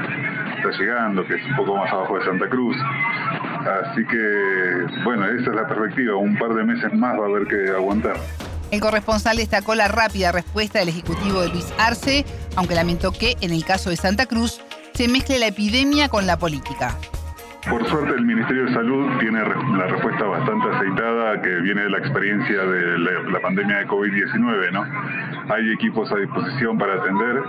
llegando, 0.80 1.01
que 1.28 1.36
es 1.36 1.46
un 1.46 1.56
poco 1.56 1.78
más 1.78 1.92
abajo 1.92 2.18
de 2.18 2.26
Santa 2.26 2.48
Cruz. 2.48 2.78
Así 2.78 4.06
que, 4.06 5.04
bueno, 5.04 5.26
esa 5.26 5.50
es 5.50 5.56
la 5.56 5.68
perspectiva. 5.68 6.16
Un 6.16 6.38
par 6.38 6.54
de 6.54 6.64
meses 6.64 6.94
más 6.94 7.20
va 7.20 7.26
a 7.26 7.28
haber 7.28 7.48
que 7.48 7.72
aguantar. 7.72 8.18
El 8.70 8.80
corresponsal 8.80 9.38
destacó 9.38 9.74
la 9.76 9.88
rápida 9.88 10.32
respuesta 10.32 10.80
del 10.80 10.90
Ejecutivo 10.90 11.42
de 11.42 11.50
Luis 11.50 11.74
Arce, 11.80 12.26
aunque 12.56 12.76
lamentó 12.76 13.12
que, 13.12 13.36
en 13.42 13.52
el 13.52 13.66
caso 13.66 13.90
de 13.90 13.98
Santa 13.98 14.28
Cruz, 14.28 14.62
se 14.94 15.08
mezcle 15.08 15.40
la 15.40 15.48
epidemia 15.48 16.08
con 16.08 16.28
la 16.28 16.38
política. 16.38 16.96
Por 17.70 17.86
suerte 17.86 18.16
el 18.16 18.26
Ministerio 18.26 18.66
de 18.66 18.74
Salud 18.74 19.08
tiene 19.20 19.40
la 19.40 19.88
respuesta 19.88 20.26
bastante 20.26 20.68
aceitada 20.70 21.42
que 21.42 21.50
viene 21.62 21.84
de 21.84 21.90
la 21.90 22.00
experiencia 22.00 22.64
de 22.64 22.98
la, 22.98 23.40
pandemia 23.40 23.78
de 23.80 23.88
COVID-19, 23.88 24.72
¿no? 24.72 24.86
Hay 25.54 25.72
equipos 25.72 26.12
a 26.12 26.16
disposición 26.18 26.78
para 26.78 26.96
atender 26.96 27.44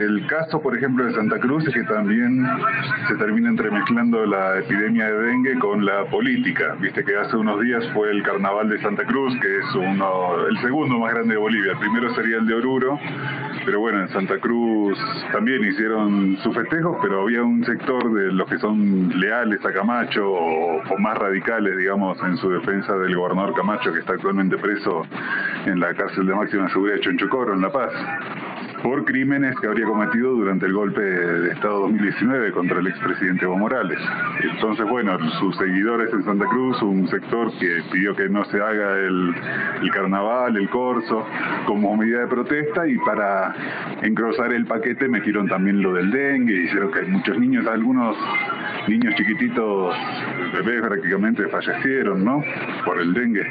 el 0.00 0.26
caso, 0.28 0.60
por 0.62 0.76
ejemplo, 0.76 1.04
de 1.04 1.12
Santa 1.12 1.40
Cruz 1.40 1.66
es 1.66 1.74
que 1.74 1.82
también 1.82 2.46
se 3.08 3.16
termina 3.16 3.48
entremezclando 3.48 4.24
la 4.26 4.58
epidemia 4.58 5.06
de 5.06 5.22
dengue 5.26 5.58
con 5.58 5.84
la 5.84 6.04
política. 6.04 6.76
Viste 6.80 7.04
que 7.04 7.16
hace 7.16 7.36
unos 7.36 7.60
días 7.60 7.84
fue 7.94 8.10
el 8.10 8.22
carnaval 8.22 8.68
de 8.68 8.80
Santa 8.80 9.04
Cruz, 9.04 9.34
que 9.40 9.58
es 9.58 9.74
uno, 9.74 10.46
el 10.46 10.56
segundo 10.60 10.98
más 10.98 11.12
grande 11.12 11.34
de 11.34 11.40
Bolivia. 11.40 11.72
El 11.72 11.78
primero 11.78 12.14
sería 12.14 12.36
el 12.36 12.46
de 12.46 12.54
Oruro, 12.54 12.98
pero 13.64 13.80
bueno, 13.80 14.02
en 14.02 14.08
Santa 14.10 14.38
Cruz 14.38 14.96
también 15.32 15.64
hicieron 15.64 16.36
sus 16.44 16.54
festejos, 16.54 16.96
pero 17.02 17.22
había 17.22 17.42
un 17.42 17.64
sector 17.64 18.12
de 18.12 18.32
los 18.32 18.48
que 18.48 18.58
son 18.58 19.08
leales 19.18 19.37
a 19.38 19.72
Camacho 19.72 20.28
o, 20.28 20.98
más 20.98 21.16
radicales, 21.16 21.76
digamos, 21.76 22.18
en 22.24 22.36
su 22.38 22.50
defensa 22.50 22.92
del 22.94 23.14
gobernador 23.14 23.54
Camacho, 23.54 23.92
que 23.92 24.00
está 24.00 24.14
actualmente 24.14 24.58
preso 24.58 25.02
en 25.64 25.78
la 25.78 25.94
cárcel 25.94 26.26
de 26.26 26.34
máxima 26.34 26.68
seguridad 26.70 26.96
de 26.96 27.02
Chonchocoro, 27.02 27.54
en 27.54 27.60
La 27.60 27.70
Paz 27.70 27.92
por 28.82 29.04
crímenes 29.04 29.54
que 29.60 29.66
habría 29.66 29.86
cometido 29.86 30.32
durante 30.34 30.66
el 30.66 30.72
golpe 30.72 31.00
de 31.00 31.52
Estado 31.52 31.80
2019 31.80 32.52
contra 32.52 32.78
el 32.78 32.86
expresidente 32.86 33.44
Evo 33.44 33.56
Morales. 33.56 33.98
Entonces, 34.42 34.86
bueno, 34.88 35.18
sus 35.40 35.56
seguidores 35.56 36.12
en 36.12 36.24
Santa 36.24 36.46
Cruz, 36.46 36.80
un 36.82 37.08
sector 37.08 37.50
que 37.58 37.82
pidió 37.90 38.14
que 38.14 38.28
no 38.28 38.44
se 38.46 38.60
haga 38.60 38.98
el, 38.98 39.34
carnaval, 39.92 40.56
el 40.56 40.68
corso, 40.68 41.26
como 41.66 41.96
medida 41.96 42.20
de 42.20 42.26
protesta 42.28 42.86
y 42.86 42.96
para 42.98 43.54
engrosar 44.02 44.52
el 44.52 44.66
paquete 44.66 45.08
metieron 45.08 45.48
también 45.48 45.82
lo 45.82 45.92
del 45.94 46.10
dengue, 46.10 46.64
hicieron 46.64 46.92
que 46.92 47.00
hay 47.00 47.08
muchos 47.08 47.38
niños, 47.38 47.66
algunos 47.66 48.16
niños 48.86 49.14
chiquititos, 49.16 49.94
bebés 50.54 50.82
prácticamente 50.82 51.48
fallecieron, 51.48 52.24
¿no? 52.24 52.42
Por 52.84 53.00
el 53.00 53.12
dengue. 53.12 53.46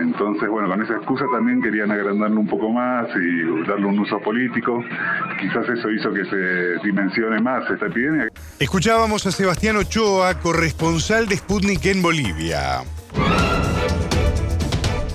Entonces, 0.00 0.48
bueno, 0.48 0.68
con 0.68 0.82
esa 0.82 0.94
excusa 0.94 1.24
también 1.32 1.62
querían 1.62 1.90
agrandarlo 1.90 2.40
un 2.40 2.48
poco 2.48 2.70
más 2.70 3.08
y 3.16 3.66
darle 3.66 3.86
un 3.86 3.98
uso 4.00 4.18
político. 4.20 4.47
Quizás 4.52 5.68
eso 5.68 5.90
hizo 5.90 6.12
que 6.12 6.24
se 6.24 6.86
dimensione 6.86 7.40
más 7.40 7.68
esta 7.70 7.86
epidemia. 7.86 8.28
Escuchábamos 8.58 9.26
a 9.26 9.32
Sebastián 9.32 9.76
Ochoa, 9.76 10.38
corresponsal 10.40 11.28
de 11.28 11.36
Sputnik 11.36 11.84
en 11.86 12.02
Bolivia. 12.02 12.82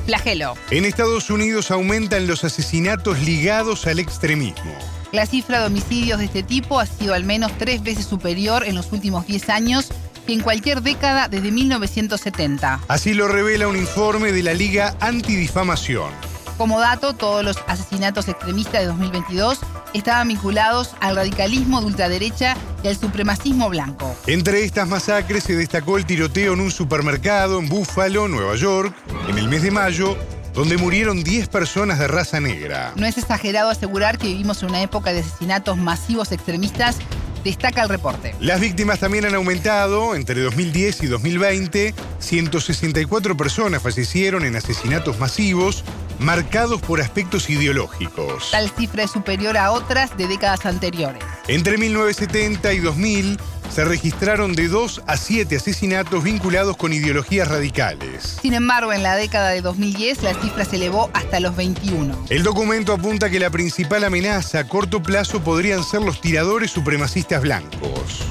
Flagelo. 0.06 0.56
En 0.70 0.86
Estados 0.86 1.30
Unidos 1.30 1.72
aumentan 1.72 2.28
los 2.28 2.44
asesinatos 2.44 3.22
ligados 3.22 3.88
al 3.88 4.00
extremismo. 4.00 4.74
La 5.12 5.25
cifra 5.25 5.60
de 5.60 5.68
homicidios 5.68 6.20
de 6.20 6.25
este 6.25 6.44
tipo 6.44 6.80
ha 6.80 6.86
sido 6.86 7.13
al 7.13 7.24
menos 7.24 7.52
tres 7.58 7.84
veces 7.84 8.06
superior 8.06 8.63
en 8.66 8.75
los 8.75 8.92
últimos 8.92 9.28
10 9.28 9.50
años 9.50 9.92
que 10.25 10.34
en 10.34 10.42
cualquier 10.42 10.82
década 10.82 11.28
desde 11.28 11.52
1970. 11.52 12.80
Así 12.88 13.13
lo 13.13 13.28
revela 13.28 13.68
un 13.68 13.78
informe 13.78 14.32
de 14.32 14.44
la 14.44 14.54
Liga 14.54 14.96
Antidifamación. 15.00 16.33
Como 16.63 16.79
dato, 16.79 17.12
todos 17.12 17.43
los 17.43 17.58
asesinatos 17.67 18.29
extremistas 18.29 18.79
de 18.79 18.86
2022 18.86 19.60
estaban 19.93 20.29
vinculados 20.29 20.91
al 21.01 21.17
radicalismo 21.17 21.82
de 21.82 21.88
ultraderecha 21.88 22.55
y 22.82 22.88
al 22.88 22.96
supremacismo 22.96 23.67
blanco. 23.67 24.15
Entre 24.27 24.63
estas 24.63 24.88
masacres 24.88 25.43
se 25.43 25.58
destacó 25.58 25.98
el 25.98 26.05
tiroteo 26.05 26.53
en 26.53 26.62
un 26.62 26.72
supermercado 26.72 27.60
en 27.60 27.67
Buffalo, 27.67 28.29
Nueva 28.29 28.55
York, 28.55 28.96
en 29.27 29.39
el 29.39 29.50
mes 29.50 29.63
de 29.63 29.72
mayo, 29.72 30.17
donde 30.53 30.77
murieron 30.77 31.22
10 31.22 31.50
personas 31.50 32.00
de 32.00 32.08
raza 32.08 32.39
negra. 32.39 32.93
No 32.96 33.05
es 33.05 33.17
exagerado 33.17 33.70
asegurar 33.70 34.17
que 34.17 34.27
vivimos 34.27 34.63
en 34.63 34.70
una 34.70 34.82
época 34.82 35.12
de 35.12 35.20
asesinatos 35.20 35.75
masivos 35.75 36.32
extremistas 36.32 36.98
destaca 37.43 37.84
el 37.84 37.89
reporte. 37.89 38.34
Las 38.39 38.60
víctimas 38.60 39.00
también 39.00 39.25
han 39.25 39.36
aumentado. 39.36 40.15
Entre 40.15 40.41
2010 40.41 41.03
y 41.03 41.08
2020, 41.08 41.93
164 42.20 43.38
personas 43.38 43.82
fallecieron 43.82 44.46
en 44.46 44.55
asesinatos 44.55 45.20
masivos 45.20 45.84
marcados 46.20 46.82
por 46.82 47.01
aspectos 47.01 47.50
ideológicos. 47.50 48.51
Tal 48.51 48.70
cifra 48.70 49.03
es 49.03 49.12
superior 49.12 49.58
a 49.58 49.72
otras 49.72 50.15
de 50.17 50.27
décadas 50.27 50.65
anteriores. 50.65 51.24
Entre 51.48 51.77
1970 51.77 52.74
y 52.74 52.79
2000, 52.79 53.38
se 53.74 53.86
registraron 53.86 54.53
de 54.53 54.67
2 54.67 55.01
a 55.08 55.17
7 55.17 55.55
asesinatos 55.55 56.24
vinculados 56.24 56.77
con 56.77 56.93
ideologías 56.93 57.48
radicales. 57.48 58.38
Sin 58.41 58.53
embargo, 58.53 58.93
en 58.93 59.01
la 59.01 59.15
década 59.15 59.50
de 59.50 59.62
2010 59.62 60.22
la 60.22 60.34
cifra 60.36 60.63
se 60.63 60.75
elevó 60.75 61.10
hasta 61.13 61.39
los 61.39 61.55
21. 61.55 62.25
El 62.29 62.43
documento 62.43 62.93
apunta 62.93 63.32
que 63.32 63.39
la 63.39 63.50
principal 63.50 64.03
amenaza 64.03 64.60
a 64.60 64.67
corto 64.67 65.01
plazo 65.01 65.43
podrían 65.43 65.84
ser 65.84 66.01
los 66.01 66.22
tiradores 66.22 66.72
supremacistas 66.72 67.41
blancos. 67.41 68.27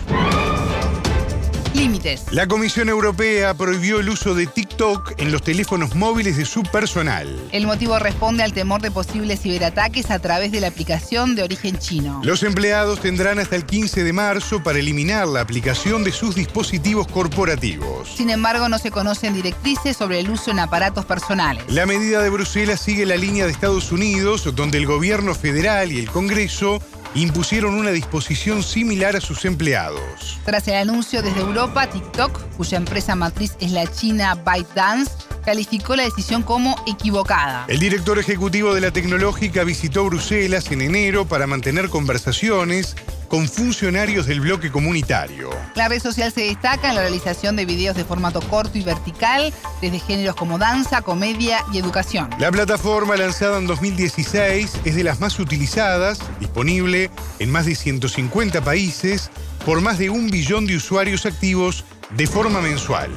La 2.30 2.46
Comisión 2.46 2.88
Europea 2.88 3.54
prohibió 3.54 3.98
el 3.98 4.08
uso 4.08 4.36
de 4.36 4.46
TikTok 4.46 5.14
en 5.18 5.32
los 5.32 5.42
teléfonos 5.42 5.96
móviles 5.96 6.36
de 6.36 6.44
su 6.44 6.62
personal. 6.62 7.28
El 7.50 7.66
motivo 7.66 7.98
responde 7.98 8.44
al 8.44 8.52
temor 8.52 8.80
de 8.82 8.92
posibles 8.92 9.40
ciberataques 9.40 10.12
a 10.12 10.20
través 10.20 10.52
de 10.52 10.60
la 10.60 10.68
aplicación 10.68 11.34
de 11.34 11.42
origen 11.42 11.80
chino. 11.80 12.20
Los 12.22 12.44
empleados 12.44 13.00
tendrán 13.00 13.40
hasta 13.40 13.56
el 13.56 13.66
15 13.66 14.04
de 14.04 14.12
marzo 14.12 14.62
para 14.62 14.78
eliminar 14.78 15.26
la 15.26 15.40
aplicación 15.40 16.04
de 16.04 16.12
sus 16.12 16.36
dispositivos 16.36 17.08
corporativos. 17.08 18.08
Sin 18.16 18.30
embargo, 18.30 18.68
no 18.68 18.78
se 18.78 18.92
conocen 18.92 19.34
directrices 19.34 19.96
sobre 19.96 20.20
el 20.20 20.30
uso 20.30 20.52
en 20.52 20.60
aparatos 20.60 21.04
personales. 21.04 21.64
La 21.66 21.84
medida 21.84 22.22
de 22.22 22.30
Bruselas 22.30 22.80
sigue 22.80 23.06
la 23.06 23.16
línea 23.16 23.46
de 23.46 23.50
Estados 23.50 23.90
Unidos, 23.90 24.48
donde 24.54 24.78
el 24.78 24.86
gobierno 24.86 25.34
federal 25.34 25.90
y 25.90 25.98
el 25.98 26.08
Congreso 26.08 26.80
impusieron 27.14 27.74
una 27.74 27.90
disposición 27.90 28.62
similar 28.62 29.16
a 29.16 29.20
sus 29.20 29.44
empleados. 29.44 30.38
Tras 30.44 30.66
el 30.68 30.74
anuncio 30.74 31.22
desde 31.22 31.40
Europa, 31.40 31.88
TikTok, 31.88 32.40
cuya 32.56 32.78
empresa 32.78 33.14
matriz 33.14 33.56
es 33.60 33.72
la 33.72 33.86
china 33.86 34.34
ByteDance, 34.34 35.12
calificó 35.44 35.96
la 35.96 36.04
decisión 36.04 36.42
como 36.42 36.76
equivocada. 36.86 37.64
El 37.68 37.78
director 37.78 38.18
ejecutivo 38.18 38.74
de 38.74 38.80
la 38.80 38.90
tecnológica 38.90 39.64
visitó 39.64 40.04
Bruselas 40.04 40.70
en 40.70 40.82
enero 40.82 41.26
para 41.26 41.46
mantener 41.46 41.88
conversaciones 41.88 42.96
con 43.32 43.48
funcionarios 43.48 44.26
del 44.26 44.42
bloque 44.42 44.70
comunitario. 44.70 45.48
La 45.74 45.88
red 45.88 46.02
social 46.02 46.30
se 46.30 46.42
destaca 46.42 46.90
en 46.90 46.96
la 46.96 47.00
realización 47.00 47.56
de 47.56 47.64
videos 47.64 47.96
de 47.96 48.04
formato 48.04 48.42
corto 48.42 48.76
y 48.76 48.82
vertical, 48.82 49.54
desde 49.80 50.00
géneros 50.00 50.36
como 50.36 50.58
danza, 50.58 51.00
comedia 51.00 51.64
y 51.72 51.78
educación. 51.78 52.28
La 52.38 52.52
plataforma 52.52 53.16
lanzada 53.16 53.56
en 53.56 53.66
2016 53.66 54.80
es 54.84 54.94
de 54.94 55.02
las 55.02 55.20
más 55.20 55.40
utilizadas, 55.40 56.18
disponible 56.40 57.10
en 57.38 57.50
más 57.50 57.64
de 57.64 57.74
150 57.74 58.60
países, 58.60 59.30
por 59.64 59.80
más 59.80 59.96
de 59.96 60.10
un 60.10 60.28
billón 60.28 60.66
de 60.66 60.76
usuarios 60.76 61.24
activos 61.24 61.86
de 62.10 62.26
forma 62.26 62.60
mensual. 62.60 63.10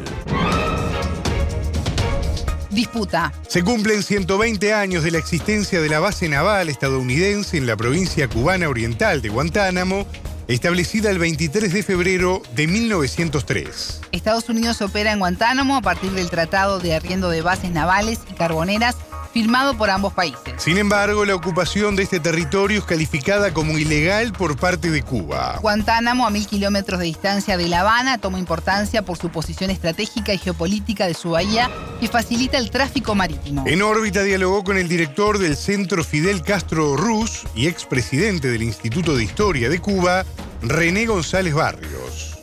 Disputa. 2.76 3.32
Se 3.48 3.64
cumplen 3.64 4.04
120 4.04 4.74
años 4.74 5.04
de 5.04 5.12
la 5.12 5.18
existencia 5.18 5.80
de 5.80 5.88
la 5.88 6.00
base 6.00 6.28
naval 6.28 6.68
estadounidense 6.68 7.58
en 7.58 7.68
la 7.68 7.78
provincia 7.78 8.28
cubana 8.28 8.68
oriental 8.68 9.22
de 9.22 9.30
Guantánamo 9.30 10.06
establecida 10.48 11.10
el 11.10 11.18
23 11.18 11.74
de 11.74 11.84
febrero 11.84 12.42
de 12.54 12.68
1903. 12.68 14.02
Estados 14.12 14.50
Unidos 14.50 14.82
opera 14.82 15.12
en 15.12 15.20
Guantánamo 15.20 15.78
a 15.78 15.82
partir 15.82 16.12
del 16.12 16.30
Tratado 16.30 16.80
de 16.80 16.94
Arriendo 16.94 17.30
de 17.30 17.42
Bases 17.42 17.72
Navales 17.72 18.20
y 18.30 18.34
Carboneras 18.34 18.96
firmado 19.36 19.78
por 19.78 19.90
ambos 19.90 20.14
países. 20.14 20.54
Sin 20.56 20.78
embargo, 20.78 21.26
la 21.26 21.36
ocupación 21.36 21.98
de 21.98 22.04
este 22.04 22.22
territorio 22.22 22.80
es 22.80 22.86
calificada 22.86 23.54
como 23.54 23.78
ilegal 23.78 24.32
por 24.32 24.56
parte 24.56 24.90
de 24.90 25.02
Cuba. 25.02 25.60
Guantánamo, 25.62 26.26
a 26.26 26.30
mil 26.30 26.48
kilómetros 26.48 27.02
de 27.02 27.08
distancia 27.08 27.58
de 27.58 27.68
La 27.68 27.82
Habana, 27.82 28.18
toma 28.18 28.40
importancia 28.40 29.02
por 29.02 29.18
su 29.18 29.32
posición 29.32 29.72
estratégica 29.72 30.34
y 30.34 30.38
geopolítica 30.38 31.06
de 31.06 31.16
su 31.16 31.32
bahía 31.32 31.70
que 32.00 32.08
facilita 32.08 32.58
el 32.58 32.70
tráfico 32.70 33.14
marítimo. 33.14 33.66
En 33.68 33.82
órbita 33.82 34.24
dialogó 34.24 34.64
con 34.64 34.78
el 34.78 34.88
director 34.88 35.38
del 35.38 35.58
Centro 35.58 36.06
Fidel 36.06 36.42
Castro 36.42 36.96
Ruz 36.96 37.44
y 37.54 37.68
expresidente 37.68 38.48
del 38.48 38.64
Instituto 38.64 39.18
de 39.18 39.26
Historia 39.26 39.68
de 39.68 39.80
Cuba, 39.80 40.24
René 40.62 41.08
González 41.08 41.54
Barrios. 41.54 42.38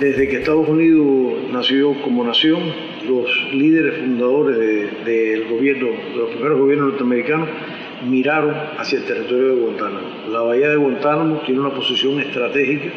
Desde 0.00 0.28
que 0.28 0.38
Estados 0.38 0.66
Unidos 0.66 1.52
nació 1.52 2.00
como 2.02 2.24
nación, 2.24 2.72
los 3.08 3.52
líderes 3.52 3.98
fundadores 3.98 5.04
del 5.04 5.48
gobierno, 5.48 5.86
de 5.86 6.16
los 6.16 6.30
primeros 6.30 6.58
gobiernos 6.58 6.88
norteamericanos, 6.90 7.48
miraron 8.06 8.54
hacia 8.76 8.98
el 8.98 9.04
territorio 9.04 9.54
de 9.54 9.60
Guantánamo. 9.62 10.08
La 10.30 10.42
bahía 10.42 10.68
de 10.68 10.76
Guantánamo 10.76 11.40
tiene 11.46 11.60
una 11.60 11.70
posición 11.70 12.20
estratégica. 12.20 12.90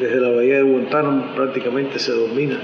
Desde 0.00 0.20
la 0.20 0.30
bahía 0.30 0.56
de 0.56 0.62
Guantánamo 0.62 1.34
prácticamente 1.34 1.98
se 1.98 2.12
domina 2.12 2.58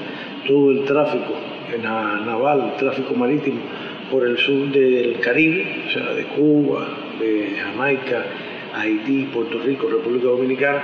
todo 0.46 0.70
el 0.70 0.84
tráfico 0.84 1.34
naval, 1.82 2.72
el 2.72 2.76
tráfico 2.76 3.14
marítimo 3.14 3.60
por 4.10 4.26
el 4.26 4.36
sur 4.38 4.70
del 4.72 5.20
Caribe, 5.20 5.84
o 5.86 5.90
sea, 5.92 6.12
de 6.14 6.24
Cuba, 6.24 6.86
de 7.20 7.54
Jamaica, 7.62 8.24
Haití, 8.74 9.28
Puerto 9.32 9.58
Rico, 9.60 9.88
República 9.88 10.26
Dominicana 10.26 10.82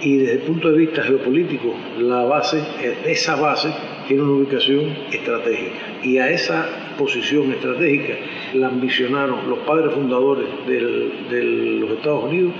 y 0.00 0.16
desde 0.18 0.32
el 0.34 0.38
punto 0.40 0.70
de 0.70 0.78
vista 0.78 1.02
geopolítico, 1.02 1.74
la 1.98 2.24
base, 2.24 2.60
esa 3.06 3.36
base 3.36 3.72
tiene 4.06 4.22
una 4.22 4.32
ubicación 4.32 4.96
estratégica. 5.10 6.00
Y 6.02 6.18
a 6.18 6.30
esa 6.30 6.94
posición 6.98 7.52
estratégica 7.52 8.14
la 8.54 8.68
ambicionaron 8.68 9.48
los 9.48 9.60
padres 9.60 9.92
fundadores 9.94 10.46
de 10.66 11.42
los 11.80 11.90
Estados 11.90 12.24
Unidos 12.24 12.52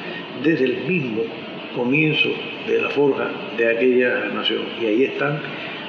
desde 0.43 0.65
el 0.65 0.85
mismo 0.89 1.23
comienzo 1.75 2.29
de 2.67 2.81
la 2.81 2.91
forja 2.91 3.31
de 3.57 3.71
aquella 3.71 4.27
nación. 4.35 4.63
Y 4.81 4.87
ahí 4.87 5.03
están 5.05 5.41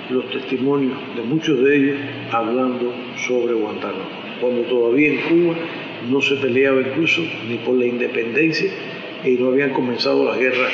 los 0.09 0.29
testimonios 0.29 0.97
de 1.15 1.21
muchos 1.23 1.59
de 1.63 1.75
ellos 1.75 1.97
hablando 2.31 2.93
sobre 3.27 3.53
Guantánamo. 3.53 4.25
Cuando 4.41 4.61
todavía 4.63 5.13
en 5.13 5.17
Cuba 5.21 5.55
no 6.09 6.21
se 6.21 6.35
peleaba 6.35 6.81
incluso 6.81 7.21
ni 7.47 7.57
por 7.57 7.75
la 7.75 7.85
independencia 7.85 8.69
y 9.23 9.31
no 9.31 9.47
habían 9.47 9.71
comenzado 9.71 10.25
las 10.25 10.37
guerras 10.37 10.71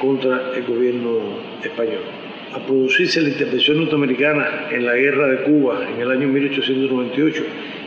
contra 0.00 0.52
el 0.56 0.64
gobierno 0.64 1.18
español. 1.62 2.21
A 2.54 2.58
producirse 2.58 3.22
la 3.22 3.30
intervención 3.30 3.78
norteamericana 3.78 4.68
en 4.70 4.84
la 4.84 4.94
guerra 4.94 5.26
de 5.28 5.42
Cuba 5.44 5.88
en 5.88 6.00
el 6.00 6.10
año 6.10 6.28
1898, 6.28 7.44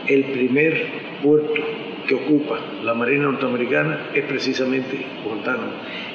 el 0.08 0.24
primer 0.24 0.86
puerto 1.22 1.62
que 2.06 2.14
ocupa 2.14 2.58
la 2.84 2.94
Marina 2.94 3.24
norteamericana 3.24 4.08
es 4.14 4.24
precisamente 4.24 5.06
Guantánamo. 5.24 5.72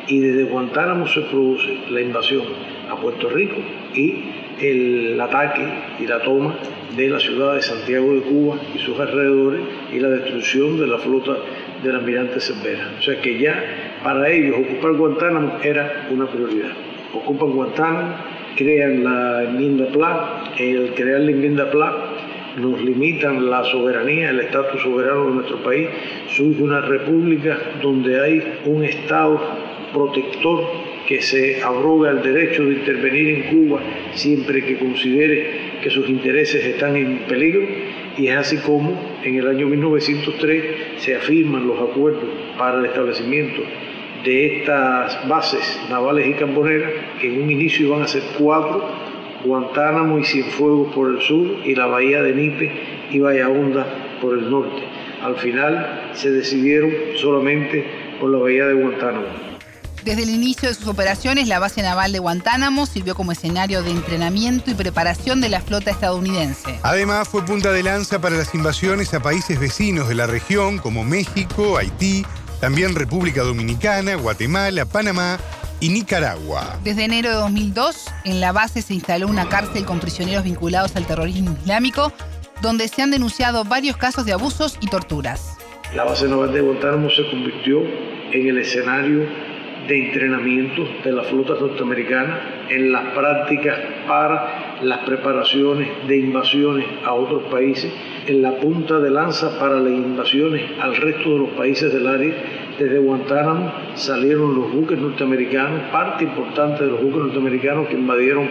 Y 0.07 0.19
desde 0.19 0.43
Guantánamo 0.43 1.07
se 1.07 1.21
produce 1.21 1.77
la 1.89 2.01
invasión 2.01 2.43
a 2.89 2.95
Puerto 2.95 3.29
Rico 3.29 3.55
y 3.93 4.23
el 4.59 5.19
ataque 5.19 5.65
y 5.99 6.07
la 6.07 6.19
toma 6.21 6.55
de 6.95 7.09
la 7.09 7.19
ciudad 7.19 7.55
de 7.55 7.61
Santiago 7.61 8.13
de 8.13 8.21
Cuba 8.21 8.57
y 8.75 8.79
sus 8.79 8.99
alrededores 8.99 9.61
y 9.93 9.99
la 9.99 10.09
destrucción 10.09 10.79
de 10.79 10.87
la 10.87 10.97
flota 10.97 11.37
del 11.83 11.95
almirante 11.95 12.39
Cervera. 12.39 12.91
O 12.99 13.01
sea 13.01 13.19
que 13.21 13.39
ya 13.39 13.99
para 14.03 14.29
ellos 14.29 14.55
ocupar 14.59 14.93
Guantánamo 14.93 15.59
era 15.63 16.07
una 16.11 16.27
prioridad. 16.27 16.71
Ocupan 17.13 17.51
Guantánamo, 17.51 18.15
crean 18.55 19.03
la 19.03 19.43
enmienda 19.43 19.85
PLA, 19.91 20.53
el 20.57 20.93
crear 20.93 21.21
la 21.21 21.31
enmienda 21.31 21.69
PLA 21.71 22.11
nos 22.57 22.81
limitan 22.81 23.49
la 23.49 23.63
soberanía, 23.63 24.29
el 24.29 24.41
estatus 24.41 24.81
soberano 24.81 25.27
de 25.27 25.35
nuestro 25.35 25.63
país, 25.63 25.87
surge 26.27 26.61
una 26.61 26.81
república 26.81 27.57
donde 27.81 28.19
hay 28.19 28.43
un 28.65 28.83
Estado 28.83 29.39
protector 29.93 30.65
que 31.07 31.21
se 31.21 31.61
abroga 31.61 32.11
el 32.11 32.21
derecho 32.21 32.63
de 32.63 32.73
intervenir 32.73 33.29
en 33.29 33.43
Cuba 33.43 33.81
siempre 34.13 34.63
que 34.63 34.77
considere 34.77 35.71
que 35.81 35.89
sus 35.89 36.07
intereses 36.09 36.63
están 36.63 36.95
en 36.95 37.19
peligro. 37.27 37.61
Y 38.17 38.27
es 38.27 38.37
así 38.37 38.57
como 38.57 38.99
en 39.23 39.35
el 39.35 39.47
año 39.47 39.67
1903 39.67 40.63
se 40.97 41.15
afirman 41.15 41.67
los 41.67 41.79
acuerdos 41.79 42.29
para 42.57 42.79
el 42.79 42.85
establecimiento 42.85 43.61
de 44.23 44.57
estas 44.57 45.27
bases 45.27 45.79
navales 45.89 46.27
y 46.27 46.33
camponeras, 46.33 46.91
que 47.19 47.27
en 47.27 47.43
un 47.43 47.51
inicio 47.51 47.87
iban 47.87 48.03
a 48.03 48.07
ser 48.07 48.23
cuatro, 48.37 48.83
Guantánamo 49.43 50.19
y 50.19 50.25
Cienfuegos 50.25 50.93
por 50.93 51.11
el 51.11 51.21
sur 51.21 51.47
y 51.65 51.73
la 51.73 51.87
bahía 51.87 52.21
de 52.21 52.33
Nipe 52.33 52.71
y 53.09 53.19
Bahía 53.19 53.49
Honda 53.49 53.85
por 54.21 54.37
el 54.37 54.49
norte. 54.49 54.83
Al 55.23 55.35
final 55.37 56.11
se 56.13 56.31
decidieron 56.31 56.91
solamente 57.15 57.85
por 58.19 58.29
la 58.29 58.37
bahía 58.37 58.67
de 58.67 58.73
Guantánamo. 58.73 59.51
Desde 60.03 60.23
el 60.23 60.31
inicio 60.31 60.67
de 60.67 60.73
sus 60.73 60.87
operaciones, 60.87 61.47
la 61.47 61.59
base 61.59 61.83
naval 61.83 62.11
de 62.11 62.17
Guantánamo 62.17 62.87
sirvió 62.87 63.13
como 63.13 63.33
escenario 63.33 63.83
de 63.83 63.91
entrenamiento 63.91 64.71
y 64.71 64.73
preparación 64.73 65.41
de 65.41 65.49
la 65.49 65.61
flota 65.61 65.91
estadounidense. 65.91 66.79
Además, 66.81 67.27
fue 67.27 67.45
punta 67.45 67.71
de 67.71 67.83
lanza 67.83 68.19
para 68.19 68.35
las 68.35 68.55
invasiones 68.55 69.13
a 69.13 69.21
países 69.21 69.59
vecinos 69.59 70.09
de 70.09 70.15
la 70.15 70.25
región 70.25 70.79
como 70.79 71.03
México, 71.03 71.77
Haití, 71.77 72.25
también 72.61 72.93
República 72.93 73.41
Dominicana, 73.41 74.13
Guatemala, 74.15 74.85
Panamá 74.85 75.39
y 75.79 75.89
Nicaragua. 75.89 76.79
Desde 76.83 77.05
enero 77.05 77.29
de 77.29 77.35
2002, 77.35 78.05
en 78.23 78.39
la 78.39 78.51
base 78.51 78.83
se 78.83 78.93
instaló 78.93 79.27
una 79.27 79.49
cárcel 79.49 79.83
con 79.83 79.99
prisioneros 79.99 80.43
vinculados 80.43 80.95
al 80.95 81.07
terrorismo 81.07 81.57
islámico, 81.59 82.13
donde 82.61 82.87
se 82.87 83.01
han 83.01 83.09
denunciado 83.09 83.65
varios 83.65 83.97
casos 83.97 84.27
de 84.27 84.33
abusos 84.33 84.77
y 84.79 84.87
torturas. 84.87 85.57
La 85.95 86.03
base 86.03 86.27
naval 86.27 86.53
de 86.53 86.61
Guantánamo 86.61 87.09
se 87.09 87.27
convirtió 87.31 87.81
en 88.31 88.47
el 88.47 88.59
escenario 88.59 89.25
de 89.87 90.05
entrenamiento 90.07 90.83
de 91.03 91.11
la 91.11 91.23
flota 91.23 91.53
norteamericana 91.59 92.67
en 92.69 92.91
las 92.91 93.11
prácticas 93.15 93.75
para 94.07 94.70
las 94.83 94.99
preparaciones 94.99 95.87
de 96.07 96.17
invasiones 96.17 96.85
a 97.05 97.13
otros 97.13 97.43
países, 97.43 97.91
en 98.27 98.41
la 98.41 98.55
punta 98.57 98.99
de 98.99 99.09
lanza 99.09 99.59
para 99.59 99.79
las 99.79 99.93
invasiones 99.93 100.63
al 100.79 100.95
resto 100.95 101.33
de 101.33 101.37
los 101.39 101.49
países 101.49 101.93
del 101.93 102.07
área. 102.07 102.33
Desde 102.79 102.99
Guantánamo 102.99 103.71
salieron 103.95 104.55
los 104.55 104.73
buques 104.73 104.97
norteamericanos, 104.97 105.81
parte 105.91 106.23
importante 106.23 106.83
de 106.83 106.91
los 106.91 107.01
buques 107.01 107.17
norteamericanos 107.17 107.87
que 107.87 107.95
invadieron 107.95 108.47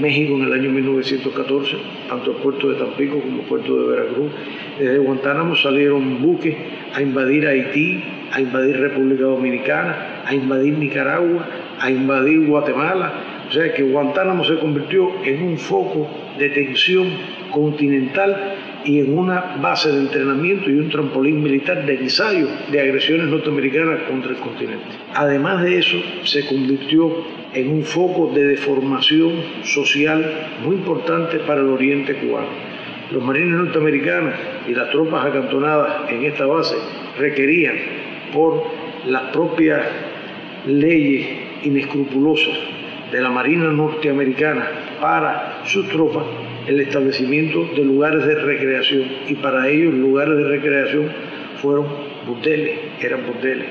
México 0.00 0.34
en 0.34 0.44
el 0.44 0.52
año 0.52 0.70
1914, 0.70 1.76
tanto 2.08 2.30
el 2.30 2.36
puerto 2.38 2.70
de 2.70 2.76
Tampico 2.76 3.20
como 3.20 3.40
el 3.42 3.46
puerto 3.46 3.76
de 3.76 3.96
Veracruz. 3.96 4.32
Desde 4.78 4.98
Guantánamo 4.98 5.56
salieron 5.56 6.22
buques 6.22 6.56
a 6.94 7.02
invadir 7.02 7.46
Haití, 7.46 8.02
a 8.32 8.40
invadir 8.40 8.78
República 8.78 9.24
Dominicana, 9.24 10.22
a 10.24 10.34
invadir 10.34 10.78
Nicaragua, 10.78 11.44
a 11.80 11.90
invadir 11.90 12.46
Guatemala. 12.46 13.12
O 13.48 13.50
sea 13.50 13.72
que 13.72 13.82
Guantánamo 13.82 14.44
se 14.44 14.58
convirtió 14.58 15.24
en 15.24 15.42
un 15.42 15.56
foco 15.56 16.06
de 16.38 16.50
tensión 16.50 17.08
continental 17.50 18.56
y 18.84 19.00
en 19.00 19.18
una 19.18 19.56
base 19.60 19.90
de 19.90 20.00
entrenamiento 20.00 20.68
y 20.68 20.74
un 20.74 20.90
trampolín 20.90 21.42
militar 21.42 21.86
de 21.86 21.94
ensayo 21.94 22.46
de 22.70 22.80
agresiones 22.80 23.28
norteamericanas 23.28 24.00
contra 24.02 24.32
el 24.32 24.36
continente. 24.36 24.84
Además 25.14 25.62
de 25.62 25.78
eso, 25.78 25.96
se 26.24 26.46
convirtió 26.46 27.10
en 27.54 27.70
un 27.70 27.82
foco 27.84 28.30
de 28.34 28.44
deformación 28.48 29.32
social 29.64 30.24
muy 30.62 30.76
importante 30.76 31.38
para 31.38 31.62
el 31.62 31.68
oriente 31.68 32.14
cubano. 32.16 32.48
Los 33.10 33.22
marines 33.22 33.58
norteamericanos 33.58 34.34
y 34.68 34.74
las 34.74 34.90
tropas 34.90 35.24
acantonadas 35.24 36.10
en 36.10 36.24
esta 36.24 36.44
base 36.44 36.76
requerían 37.18 37.76
por 38.30 38.62
las 39.06 39.22
propias 39.32 39.80
leyes 40.66 41.26
inescrupulosas 41.64 42.77
de 43.10 43.20
la 43.20 43.30
Marina 43.30 43.70
norteamericana 43.70 44.68
para 45.00 45.62
sus 45.64 45.88
tropas 45.88 46.24
el 46.66 46.80
establecimiento 46.80 47.64
de 47.74 47.84
lugares 47.84 48.26
de 48.26 48.34
recreación 48.34 49.04
y 49.26 49.34
para 49.36 49.68
ellos 49.68 49.94
lugares 49.94 50.36
de 50.36 50.44
recreación 50.44 51.08
fueron 51.62 51.86
burdeles, 52.26 52.78
eran 53.00 53.26
burdeles. 53.26 53.68